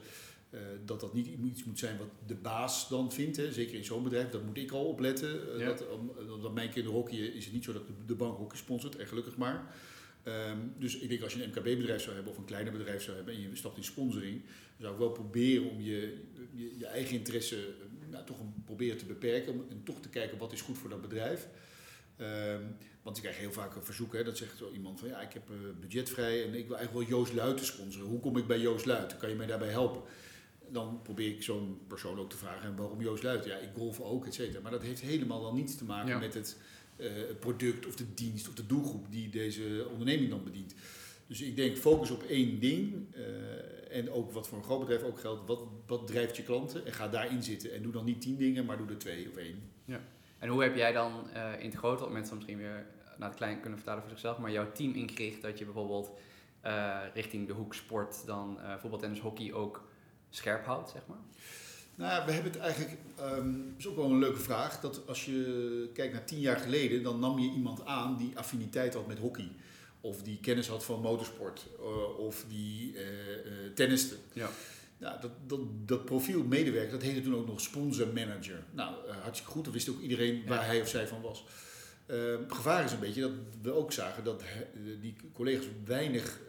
[0.56, 3.38] eh, dat dat niet iets moet zijn wat de baas dan vindt.
[3.38, 3.52] Hè.
[3.52, 5.58] Zeker in zo'n bedrijf, dat moet ik al opletten.
[5.60, 5.74] Ja.
[6.42, 9.08] dat, mijn kinderen hockeyen is het niet zo dat de, de bank hockey sponsort, en
[9.08, 9.76] gelukkig maar.
[10.24, 13.16] Ehm, dus ik denk als je een MKB-bedrijf zou hebben of een kleiner bedrijf zou
[13.16, 16.18] hebben en je stapt in sponsoring, dan zou ik wel proberen om je,
[16.54, 17.74] je, je eigen interesse
[18.10, 20.90] nou, toch een, proberen te beperken om- en toch te kijken wat is goed voor
[20.90, 21.48] dat bedrijf.
[22.18, 22.62] Ehm,
[23.02, 25.34] want ik krijg heel vaak een verzoek, hè, dat zegt zo iemand van ja, ik
[25.34, 25.44] heb
[25.80, 28.08] budget vrij en ik wil eigenlijk wel Joost Luiten sponsoren.
[28.08, 29.18] Hoe kom ik bij Joost Luiten?
[29.18, 30.02] Kan je mij daarbij helpen?
[30.70, 33.52] Dan probeer ik zo'n persoon ook te vragen, en waarom Joost Luiten?
[33.52, 34.62] Ja, ik golf ook, et cetera.
[34.62, 36.20] Maar dat heeft helemaal dan niets te maken Ja.
[36.20, 36.58] met het
[36.96, 37.08] eh,
[37.40, 40.76] product of de dienst of de doelgroep die deze onderneming dan bedient.
[41.28, 45.04] Dus ik denk focus op één ding eh, en ook wat voor een groot bedrijf
[45.04, 47.74] ook geldt, wat, wat drijft je klanten en ga daarin zitten.
[47.74, 49.70] En doe dan niet tien dingen, maar doe er twee of één.
[49.88, 50.02] En
[50.40, 52.86] En hoe heb jij dan eh, in het grote, mensen misschien weer
[53.18, 56.12] naar het klein kunnen vertalen voor zichzelf, maar jouw team ingericht dat je bijvoorbeeld
[57.14, 59.88] richting de hoek sport dan voetbal, tennis, hockey ook
[60.36, 61.18] scherp houdt, zeg maar?
[61.96, 65.90] Nou, we hebben het eigenlijk, um, is ook wel een leuke vraag, dat als je
[65.94, 69.52] kijkt naar tien jaar geleden, dan nam je iemand aan die affiniteit had met hockey.
[70.02, 74.16] Of die kennis had van motorsport, uh, of die uh, uh, tenniste.
[74.34, 74.50] Ja.
[74.98, 78.64] Nou, dat, dat, dat profiel medewerker, dat heette toen ook nog sponsor manager.
[78.72, 81.46] Nou, hartstikke goed, dan wist ook iedereen waar hij of zij van was.
[82.06, 83.32] Ehm, het gevaar is een beetje dat
[83.62, 84.44] we ook zagen dat
[85.02, 86.40] die collega's weinig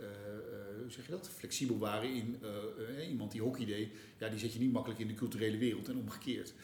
[0.87, 3.89] hoe zeg je dat, flexibel waren in uh, iemand die hockey deed.
[4.19, 6.55] Ja, die zet je niet makkelijk in de culturele wereld en omgekeerd.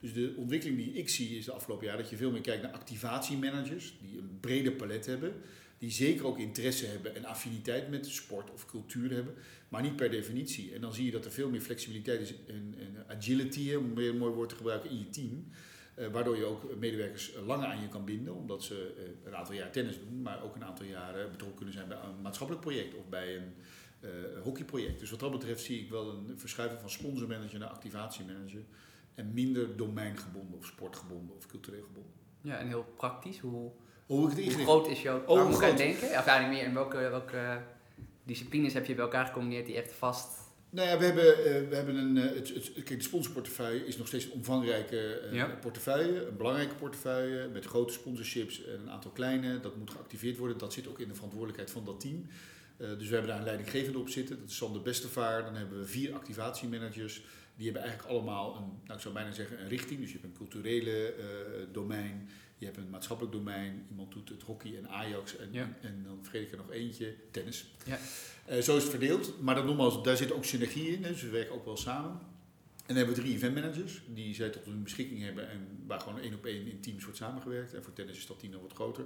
[0.00, 2.62] Dus de ontwikkeling die ik zie is de afgelopen jaar dat je veel meer kijkt
[2.62, 5.32] naar activatiemanagers die een brede palet hebben.
[5.78, 9.34] Die zeker ook interesse hebben en affiniteit met sport of cultuur hebben,
[9.68, 10.74] maar niet per definitie.
[10.74, 14.18] En dan zie je dat er veel meer flexibiliteit is en, en agility, om een
[14.18, 15.46] mooi woord te gebruiken, in je team.
[15.96, 19.54] Uh, waardoor je ook medewerkers langer aan je kan binden, omdat ze uh, een aantal
[19.54, 22.94] jaar tennis doen, maar ook een aantal jaren betrokken kunnen zijn bij een maatschappelijk project
[22.94, 23.54] of bij een
[24.00, 24.10] uh,
[24.42, 25.00] hockeyproject.
[25.00, 28.62] Dus wat dat betreft zie ik wel een verschuiving van sponsormanager naar activatiemanager
[29.14, 32.12] en minder domeingebonden of sportgebonden of cultureel gebonden.
[32.40, 33.70] Ja, en heel praktisch, hoe,
[34.06, 36.08] hoe, ik het hoe groot is jouw, oh, je denken?
[36.08, 37.62] Of eigenlijk meer in welke, welke
[38.22, 40.41] disciplines heb je bij elkaar gecombineerd die echt vast
[40.72, 42.16] nou ja, we hebben, uh, we hebben een.
[42.16, 45.46] Uh, het, het, kijk, de sponsorportefeuille is nog steeds een omvangrijke ja.
[45.46, 46.26] portefeuille.
[46.26, 49.60] Een belangrijke portefeuille met grote sponsorships en een aantal kleine.
[49.60, 50.58] Dat moet geactiveerd worden.
[50.58, 52.26] Dat zit ook in de verantwoordelijkheid van dat team.
[52.76, 54.38] dus we hebben daar een leidinggevende op zitten.
[54.38, 55.44] Dat is Sander Bestevaar.
[55.44, 57.22] Dan hebben we vier activatiemanagers.
[57.56, 60.00] Die hebben eigenlijk allemaal een, nou ik zou bijna zeggen, een richting.
[60.00, 61.14] Dus je hebt een culturele
[61.72, 62.28] domein.
[62.58, 63.86] Je hebt een maatschappelijk domein.
[63.90, 65.36] Iemand doet het hockey en Ajax.
[65.36, 65.62] En, ja.
[65.62, 67.66] en, en, dan vergeet ik er nog eentje, tennis.
[67.84, 67.98] Ja.
[68.50, 69.40] Uh, zo is het verdeeld.
[69.40, 71.02] Maar dat nogmaals, daar zit ook synergie in.
[71.02, 72.10] Dus we werken ook wel samen.
[72.82, 76.00] En dan hebben we drie event managers die zij tot hun beschikking hebben en waar
[76.00, 77.74] gewoon één op één in teams wordt samengewerkt.
[77.74, 79.04] En voor tennis is dat team nog wat groter.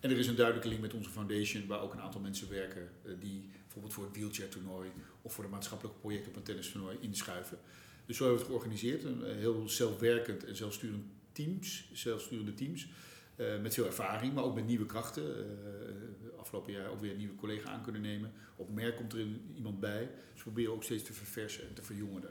[0.00, 2.90] En er is een duidelijke link met onze foundation, waar ook een aantal mensen werken
[3.04, 4.90] uh, die bijvoorbeeld voor het wheelchair toernooi
[5.22, 7.58] of voor de maatschappelijke project op een tennistoernooi inschuiven.
[8.06, 9.04] Dus zo hebben we het georganiseerd.
[9.04, 12.88] Een uh, heel zelfwerkend en zelfsturend teams, zelfsturende teams.
[13.36, 15.24] Uh, met veel ervaring, maar ook met nieuwe krachten.
[15.24, 18.32] Uh, afgelopen jaar ook weer een nieuwe collega aan kunnen nemen.
[18.56, 20.10] Op merk komt er iemand bij.
[20.32, 22.22] Dus we proberen ook steeds te verversen en te verjongen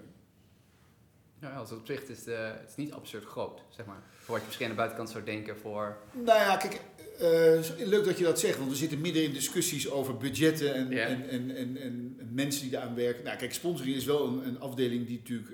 [1.41, 4.03] Ja, als het opzicht is, de, het is niet absurd groot, zeg maar.
[4.17, 5.97] Voor wat je misschien aan de buitenkant zou denken voor...
[6.13, 6.81] Nou ja, kijk,
[7.21, 10.89] uh, leuk dat je dat zegt, want we zitten midden in discussies over budgetten en,
[10.89, 11.11] yeah.
[11.11, 13.23] en, en, en, en, mensen die daaraan werken.
[13.23, 15.49] Nou, kijk, sponsoring is wel een, een afdeling die natuurlijk,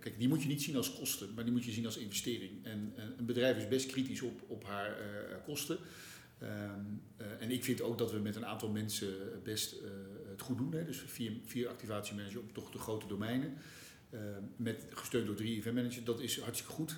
[0.00, 2.64] kijk, die moet je niet zien als kosten, maar die moet je zien als investering.
[2.64, 4.96] En een bedrijf is best kritisch op, op haar
[5.44, 5.78] kosten.
[6.42, 7.02] Um,
[7.38, 9.08] en ik vind ook dat we met een aantal mensen
[9.42, 9.76] best
[10.30, 10.72] het goed doen.
[10.72, 10.84] Hè?
[10.84, 13.54] Dus vier, vier activatiemanager op toch de grote domeinen.
[14.56, 16.96] met, gesteund door drie event managers, dat is hartstikke goed.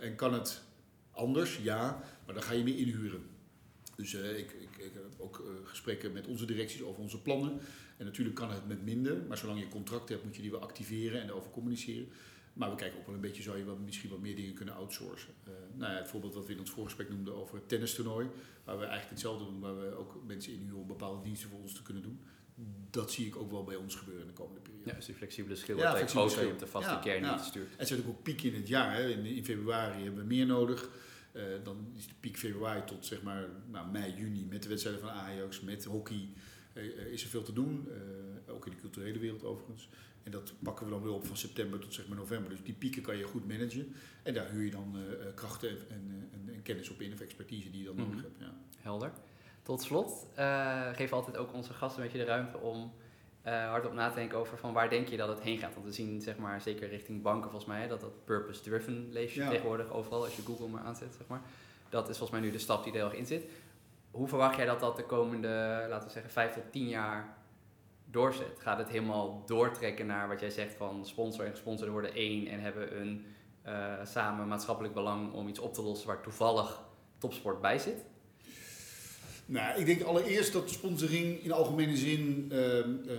[0.00, 0.62] en kan het
[1.10, 3.22] anders, ja, maar dan ga je meer inhuren.
[3.96, 7.60] Dus ik, ik, ik, heb ook gesprekken met onze directies over onze plannen.
[7.96, 10.60] En natuurlijk kan het met minder, maar zolang je contract hebt, moet je die wel
[10.60, 12.08] activeren en erover communiceren.
[12.52, 14.74] Maar we kijken ook wel een beetje, zou je wel, misschien wat meer dingen kunnen
[14.74, 15.34] outsourcen.
[15.48, 18.26] Uh, nou ja, het voorbeeld wat we in ons voorgesprek noemden over het tennistoernooi,
[18.64, 21.74] waar we eigenlijk hetzelfde doen, waar we ook mensen inhuren om bepaalde diensten voor ons
[21.74, 22.20] te kunnen doen.
[22.90, 24.88] Dat zie ik ook wel bij ons gebeuren in de komende periode.
[24.88, 27.34] Ja, dus die flexibele schil ja, wordt groter, hebt de vaste ja, kern ja.
[27.34, 27.70] niet stuurt.
[27.72, 28.94] En er zit ook piek in het jaar.
[28.94, 29.08] Hè.
[29.08, 30.90] In, in februari hebben we meer nodig.
[31.32, 35.02] Uh, dan is de piek februari tot zeg maar nou, mei, juni met de wedstrijden
[35.02, 36.28] van Ajax, met hockey.
[36.74, 39.88] Uh, is er veel te doen, uh, ook in de culturele wereld overigens.
[40.22, 42.50] En dat pakken we dan weer op van september tot zeg maar november.
[42.50, 43.94] Dus die pieken kan je goed managen.
[44.22, 44.96] En daar huur je dan
[45.34, 48.10] krachten en, en, en, kennis op in of expertise die je dan mm -hmm.
[48.10, 48.40] nodig hebt.
[48.40, 48.54] Ja.
[48.80, 49.12] Helder.
[49.62, 50.26] Tot slot,
[50.92, 52.92] geef altijd ook onze gasten een beetje de ruimte om
[53.46, 55.74] uh, hardop nadenken over van waar denk je dat het heen gaat.
[55.74, 59.40] Want we zien, zeg maar, zeker richting banken volgens mij, dat dat purpose-driven lees je
[59.40, 59.48] ja.
[59.48, 61.40] tegenwoordig overal als je Google maar aanzet, zeg maar.
[61.88, 63.44] Dat is volgens mij nu de stap die er heel erg in zit.
[64.12, 67.36] Hoe verwacht jij dat dat de komende, laten we zeggen, vijf tot tien jaar
[68.04, 68.58] doorzet?
[68.58, 72.60] Gaat het helemaal doortrekken naar wat jij zegt van sponsor en gesponsord worden één en
[72.60, 73.26] hebben een
[73.66, 76.80] uh, samen maatschappelijk belang om iets op te lossen waar toevallig
[77.18, 78.04] topsport bij zit?
[79.46, 83.12] Nou, ik denk allereerst dat sponsoring in algemene zin uh, uh,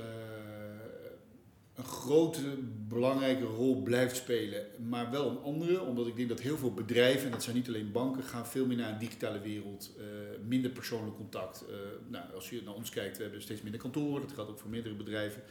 [1.76, 2.58] een grote,
[2.88, 4.66] belangrijke rol blijft spelen.
[4.88, 7.68] Maar wel een andere, omdat ik denk dat heel veel bedrijven, en dat zijn niet
[7.68, 9.92] alleen banken, gaan veel meer naar een digitale wereld.
[9.98, 10.06] Uh,
[10.48, 11.66] minder persoonlijk contact.
[12.08, 14.22] nou, als je naar ons kijkt, we hebben steeds minder kantoren.
[14.22, 15.42] Dat geldt ook voor meerdere bedrijven.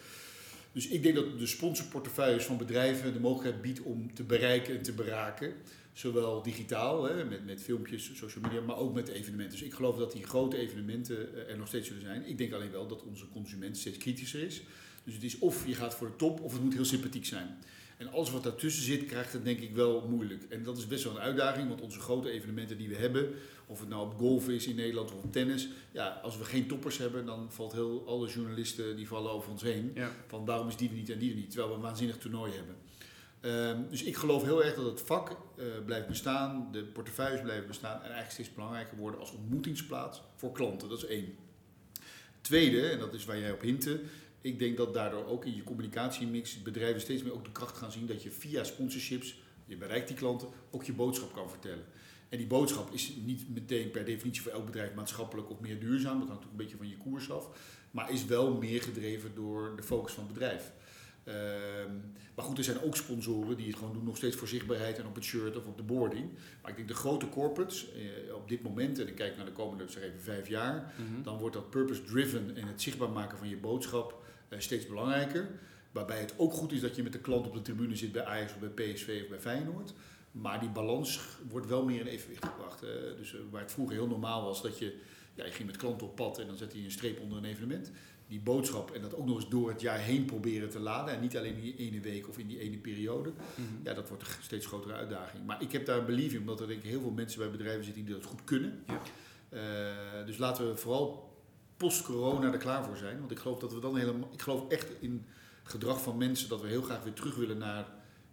[0.73, 4.83] Dus ik denk dat de sponsorportefeuilles van bedrijven de mogelijkheid biedt om te bereiken en
[4.83, 5.55] te beraken.
[5.93, 9.59] Zowel digitaal, hè, met, met filmpjes, social media, maar ook met evenementen.
[9.59, 12.29] Dus ik geloof dat die grote evenementen eh, er nog steeds zullen zijn.
[12.29, 14.63] Ik denk alleen wel dat onze consument steeds kritischer is.
[15.05, 17.59] Dus het is of je gaat voor de top of het moet heel sympathiek zijn.
[17.97, 20.43] En alles wat daartussen zit, krijgt het denk ik wel moeilijk.
[20.49, 23.29] En dat is best wel een uitdaging, want onze grote evenementen die we hebben,
[23.67, 26.67] of het nou op golf is in Nederland of op tennis, ja, als we geen
[26.67, 29.91] toppers hebben, dan valt heel alle journalisten die vallen over ons heen.
[29.95, 30.11] Ja.
[30.27, 32.53] Van waarom is die er niet en die er niet, terwijl we een waanzinnig toernooi
[32.53, 32.77] hebben.
[33.41, 37.67] Ehm, dus ik geloof heel erg dat het vak eh, blijft bestaan, de portefeuilles blijven
[37.67, 40.89] bestaan en eigenlijk steeds belangrijker worden als ontmoetingsplaats voor klanten.
[40.89, 41.35] Dat is één.
[42.41, 44.01] Tweede, en dat is waar jij op hintte,
[44.43, 47.93] ik denk dat daardoor ook in je communicatiemix bedrijven steeds meer ook de kracht gaan
[47.93, 51.85] zien dat je via sponsorships, je bereikt die klanten, ook je boodschap kan vertellen.
[52.29, 56.19] En die boodschap is niet meteen per definitie voor elk bedrijf maatschappelijk of meer duurzaam,
[56.19, 57.49] dat hangt ook een beetje van je koers af,
[57.91, 60.73] maar is wel meer gedreven door de focus van het bedrijf.
[61.25, 61.91] Ehm,
[62.35, 65.07] maar goed, er zijn ook sponsoren die het gewoon doen nog steeds voor zichtbaarheid en
[65.07, 66.31] op het shirt of op de boarding.
[66.63, 69.53] Maar ik denk de grote corporates eh, op dit moment, en ik kijk naar de
[69.53, 71.23] komende zeg even vijf jaar, Mhm.
[71.23, 74.22] dan wordt dat purpose-driven en het zichtbaar maken van je boodschap
[74.61, 75.49] steeds belangrijker.
[75.93, 78.25] Waarbij het ook goed is dat je met de klant op de tribune zit bij
[78.25, 79.93] Ajax of bij PSV of bij Feyenoord.
[80.33, 82.83] Maar die balans wordt wel meer in evenwicht gebracht.
[82.83, 82.91] eh.
[83.17, 84.99] dus eh, waar het vroeger heel normaal was dat je,
[85.35, 87.45] ja, je ging met klanten op pad en dan zette je een streep onder een
[87.45, 87.91] evenement.
[88.29, 91.15] Die boodschap en dat ook nog eens door het jaar heen proberen te laden.
[91.15, 93.31] En niet alleen in die ene week of in die ene periode.
[93.31, 93.67] Mhm.
[93.85, 95.47] Ja, dat wordt een steeds grotere uitdaging.
[95.47, 97.51] Maar ik heb daar een belief in, omdat er denk ik heel veel mensen bij
[97.51, 98.83] bedrijven zitten die dat goed kunnen.
[98.87, 99.01] Ja.
[99.49, 101.32] Eh, dus laten we vooral
[101.87, 103.19] post-corona er klaar voor zijn.
[103.19, 104.29] Want ik geloof dat we dan helemaal.
[104.33, 105.27] Ik geloof echt in
[105.63, 107.85] gedrag van mensen dat we heel graag weer terug willen naar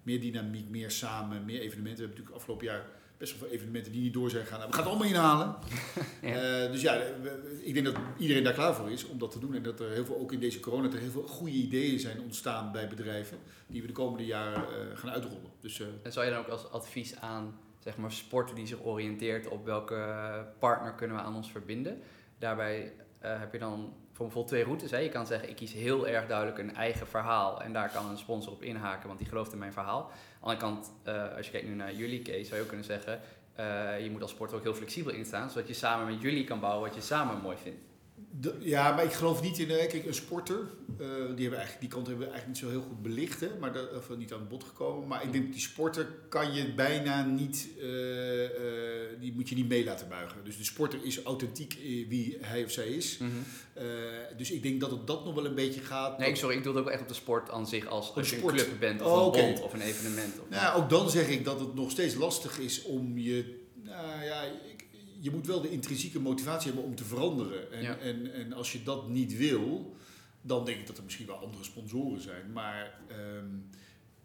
[0.03, 1.83] meer dynamiek, meer samen, meer evenementen.
[1.83, 2.85] We hebben natuurlijk afgelopen jaar
[3.17, 4.59] best wel veel evenementen die niet door zijn gegaan.
[4.59, 5.55] Nou, We gaan het allemaal inhalen.
[6.21, 6.63] Ja.
[6.63, 9.39] Eh, dus ja, we- ik denk dat iedereen daar klaar voor is om dat te
[9.39, 9.53] doen.
[9.55, 12.21] En dat er heel veel, ook in deze corona, er heel veel goede ideeën zijn
[12.21, 13.37] ontstaan bij bedrijven.
[13.67, 15.49] Die we de komende jaren eh, gaan uitrollen.
[15.61, 18.83] Dus eh, En zou je dan ook als advies aan zeg maar, sport die zich
[18.83, 19.95] oriënteert op welke
[20.59, 21.99] partner kunnen we aan ons verbinden?
[22.37, 24.91] Daarbij eh, heb je dan voor bijvoorbeeld twee routes.
[24.91, 24.97] Hè?
[24.97, 28.17] Je kan zeggen, ik kies heel erg duidelijk een eigen verhaal en daar kan een
[28.17, 30.01] sponsor op inhaken, want die gelooft in mijn verhaal.
[30.01, 32.67] Aan de andere kant, eh, als je kijkt nu naar jullie case, zou je ook
[32.67, 33.19] kunnen zeggen,
[33.55, 36.59] eh, je moet als sporter ook heel flexibel instaan, zodat je samen met jullie kan
[36.59, 37.88] bouwen wat je samen mooi vindt.
[38.31, 39.69] De- ja, maar ik geloof niet in.
[39.69, 42.69] eh, Kijk, een sporter, eh, die, hebben eigenlijk, die kant hebben we eigenlijk niet zo
[42.69, 45.07] heel goed belicht, hè, maar dat, of niet aan het bod gekomen.
[45.07, 47.85] Maar ik denk dat die sporter kan je bijna niet, eh,
[49.19, 50.37] die moet je niet mee laten buigen.
[50.43, 51.77] Dus de sporter is authentiek
[52.09, 53.19] wie hij of zij is.
[53.73, 53.85] Eh,
[54.37, 56.17] dus ik denk dat het dat nog wel een beetje gaat.
[56.19, 58.41] Nee, sorry, ik doe ook echt op de sport aan zich als, als je een
[58.47, 60.39] club bent of Oh, een bond of een evenement.
[60.39, 63.57] Of Nou, ja, ook dan zeg ik dat het nog steeds lastig is om je.
[63.83, 64.43] Nou ja,
[65.19, 67.71] je moet wel de intrinsieke motivatie hebben om te veranderen.
[67.71, 67.97] En, Ja.
[67.97, 69.95] en, en als je dat niet wil,
[70.41, 72.51] dan denk ik dat er misschien wel andere sponsoren zijn.
[72.51, 73.45] Maar ehm,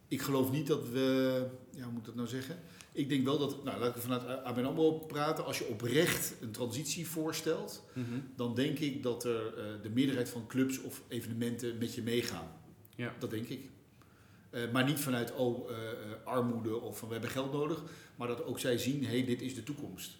[0.08, 1.46] ik geloof niet dat we.
[1.70, 2.58] Ja, hoe moet ik dat nou zeggen?
[2.92, 5.44] Ik denk wel dat, nou laat ik vanuit ABN AMRO praten.
[5.44, 8.06] Als je oprecht een transitie voorstelt, Mhm.
[8.36, 12.48] dan denk ik dat er eh, de meerderheid van clubs of evenementen met je meegaan.
[12.96, 13.14] Ja.
[13.18, 13.70] Dat denk ik.
[14.50, 15.76] Eh, maar niet vanuit oh, eh,
[16.24, 17.82] armoede of van we hebben geld nodig,
[18.16, 20.16] maar dat ook zij zien, hé, hey, dit is de toekomst.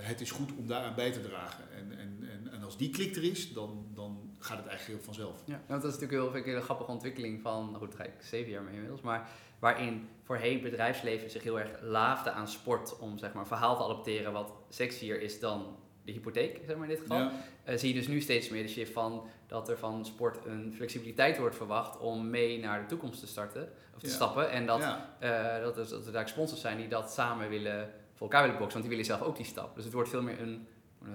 [0.00, 1.64] Eh, het is goed om daaraan bij te dragen.
[1.76, 5.12] En, en, en, en als die klik er is, dan, dan gaat het eigenlijk heel
[5.14, 5.42] vanzelf.
[5.44, 7.96] Ja, want dat is natuurlijk heel, vind ik een hele grappige ontwikkeling van, nou goed,
[7.96, 9.28] daar ga ik zeven jaar mee inmiddels, maar
[9.58, 13.82] waarin voorheen bedrijfsleven zich heel erg laafde aan sport om zeg maar, een verhaal te
[13.82, 17.18] adopteren wat sexier is dan de hypotheek, zeg maar in dit geval.
[17.18, 17.32] Ja.
[17.64, 20.72] Eh, zie je dus nu steeds meer de shift van dat er van sport een
[20.76, 24.12] flexibiliteit wordt verwacht om mee naar de toekomst te starten, of te Ja.
[24.12, 24.50] stappen.
[24.50, 25.16] En dat, Ja.
[25.18, 28.80] eh, dat, dat er daar sponsors zijn die dat samen willen, voor elkaar willen boksen,
[28.80, 29.74] want die willen zelf ook die stap.
[29.74, 30.66] Dus het wordt veel meer een,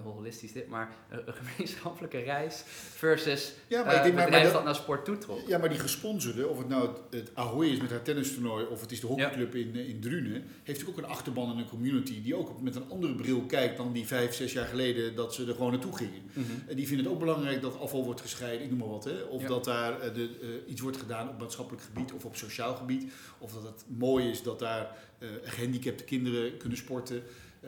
[0.04, 2.64] holistisch dit, maar een, een gemeenschappelijke reis
[2.96, 5.48] versus Ja, maar eh, ik denk, maar, bedrijf maar dat dat, naar sport toetrok.
[5.48, 8.82] ja, maar die gesponsorde, of het nou het, het Ahoy is met haar tennistoernooi of
[8.82, 11.70] het is de hockeyclub in, eh, in Drunen, heeft natuurlijk ook een achterban en een
[11.70, 15.34] community die ook met een andere bril kijkt dan die vijf, zes jaar geleden dat
[15.34, 16.22] ze er gewoon naartoe gingen.
[16.34, 16.46] Mhm.
[16.68, 19.04] En die vinden het ook belangrijk dat afval wordt gescheiden, ik noem maar wat.
[19.04, 19.22] Hè?
[19.22, 19.48] Of Ja.
[19.48, 23.12] dat daar eh, de, iets wordt gedaan op maatschappelijk gebied of op sociaal gebied.
[23.38, 27.24] Of dat het mooi is dat daar eh, gehandicapte kinderen kunnen sporten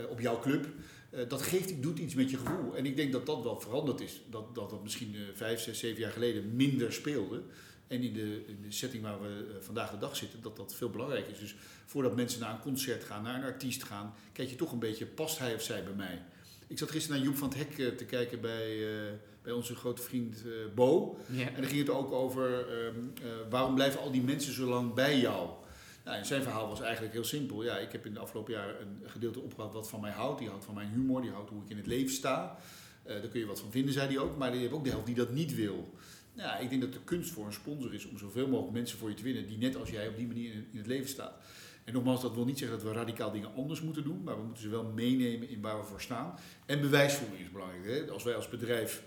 [0.09, 0.67] op jouw club.
[1.11, 2.75] Eh, dat geeft, doet iets met je gevoel.
[2.75, 4.21] En ik denk dat dat wel veranderd is.
[4.29, 7.41] Dat dat, dat misschien eh, vijf, zes, zeven jaar geleden minder speelde.
[7.87, 10.75] En in de, in de setting waar we eh, vandaag de dag zitten, dat dat
[10.75, 11.39] veel belangrijker is.
[11.39, 11.55] Dus
[11.85, 15.05] voordat mensen naar een concert gaan, naar een artiest gaan, kijk je toch een beetje,
[15.05, 16.21] past hij of zij bij mij?
[16.67, 18.77] Ik zat gisteren naar Joep van het Hek te kijken bij,
[19.41, 20.43] bij onze grote vriend
[20.75, 21.17] Bo.
[21.27, 24.93] En dan ging het ook over ehm, eh, waarom blijven al die mensen zo lang
[24.93, 25.49] bij jou?
[26.11, 27.63] Nou, zijn verhaal was eigenlijk heel simpel.
[27.63, 30.39] Ja, ik heb in de afgelopen jaren een gedeelte opgehaald wat van mij houdt.
[30.39, 32.57] Die houdt van mijn humor, die houdt hoe ik in het leven sta.
[33.03, 34.37] Eh, daar kun je wat van vinden, zei hij ook.
[34.37, 35.93] Maar je hebt ook de helft die dat niet wil.
[36.33, 39.09] Ja, ik denk dat de kunst voor een sponsor is om zoveel mogelijk mensen voor
[39.09, 41.33] je te winnen die net als jij op die manier in, in het leven staat.
[41.83, 44.43] En nogmaals, dat wil niet zeggen dat we radicaal dingen anders moeten doen, maar we
[44.43, 46.35] moeten ze wel meenemen in waar we voor staan.
[46.65, 47.85] En bewijsvoering is belangrijk.
[47.85, 48.11] Hè?
[48.11, 49.03] Als wij als bedrijf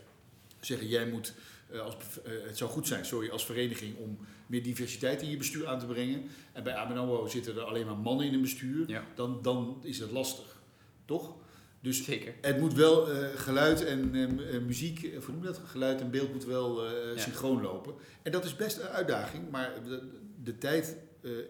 [0.61, 1.35] zeggen, jij moet
[1.71, 1.95] eh, als,
[2.25, 5.79] eh, het zou goed zijn, sorry, als vereniging om meer diversiteit in je bestuur aan
[5.79, 6.23] te brengen.
[6.53, 8.89] En bij ABN AMRO zitten er alleen maar mannen in een bestuur.
[8.89, 9.05] Ja.
[9.15, 10.61] Dan, dan is het lastig,
[11.05, 11.35] toch?
[11.81, 12.35] Dus Zeker.
[12.41, 15.61] het moet wel eh, geluid en eh, muziek, eh, hoe noem je dat?
[15.67, 17.19] Geluid en beeld moet wel Ja.
[17.21, 17.95] synchroon lopen.
[18.23, 20.09] En dat is best een uitdaging, maar de,
[20.43, 20.97] de tijd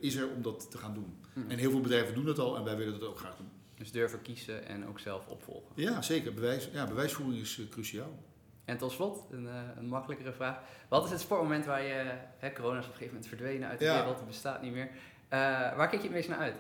[0.01, 1.15] is er om dat te gaan doen.
[1.33, 1.51] Mhm.
[1.51, 3.49] En heel veel bedrijven doen dat al en wij willen dat ook graag doen.
[3.79, 5.71] Dus durven kiezen en ook zelf opvolgen.
[5.75, 6.35] Ja, zeker.
[6.35, 8.19] Bewijs, ja, bewijsvoering is cruciaal.
[8.65, 10.59] En tot slot, een, eh, een makkelijkere vraag.
[10.89, 12.05] Wat is het sportmoment waar je,
[12.39, 13.97] hè, corona is op een gegeven moment verdwenen uit de Ja.
[13.99, 14.89] wereld, het bestaat niet meer.
[15.29, 15.39] Eh,
[15.77, 16.55] waar kijk je het meest naar uit?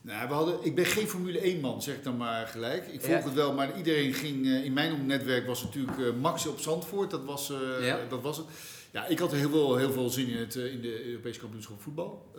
[0.00, 2.86] Nou, we hadden, ik ben geen Formule 1 man, zeg ik dan maar gelijk.
[2.86, 3.24] Ik volg Ja.
[3.24, 4.44] het wel, maar iedereen ging...
[4.46, 7.10] eh, in mijn netwerk was natuurlijk Max op Zandvoort.
[7.10, 7.98] Dat was, Ja.
[8.08, 8.46] dat was het.
[8.90, 12.30] Ja, ik had heel veel, heel veel zin in, het, in de Europese kampioenschap voetbal.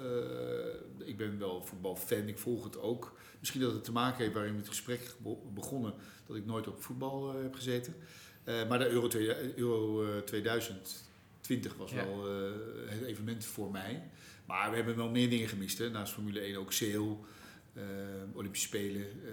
[1.06, 3.14] Ik ben wel voetbalfan, ik volg het ook.
[3.40, 5.94] Misschien dat het te maken heeft waarin we het gesprek be- begonnen...
[6.28, 7.96] dat ik nooit op voetbal heb gezeten.
[8.44, 9.10] Eh, maar de Euro,
[9.56, 12.06] Euro eh, 2020 was Ja.
[12.06, 12.52] wel eh,
[12.86, 14.04] het evenement voor mij.
[14.46, 15.78] Maar we hebben wel meer dingen gemist.
[15.78, 15.90] Hè.
[15.90, 16.72] Naast Formule 1 ook
[17.74, 17.84] eh,
[18.34, 19.32] Olympische Spelen, eh,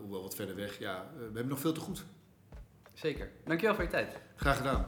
[0.00, 0.78] hoewel wat verder weg.
[0.78, 2.04] Ja, eh, we hebben nog veel te goed.
[2.94, 3.30] Zeker.
[3.44, 4.16] Dankjewel voor je tijd.
[4.36, 4.86] Graag gedaan.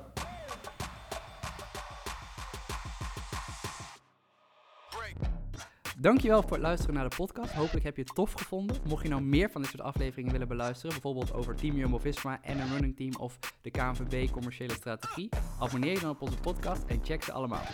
[6.00, 7.52] Dankjewel voor het luisteren naar de podcast.
[7.52, 8.76] Hopelijk heb je het tof gevonden.
[8.88, 12.60] Mocht je nou meer van dit soort afleveringen willen beluisteren, bijvoorbeeld over Team Jumbo-Visma en
[12.60, 15.28] een running team of de KNVB commerciële strategie,
[15.58, 17.64] abonneer je dan op onze podcast en check ze allemaal.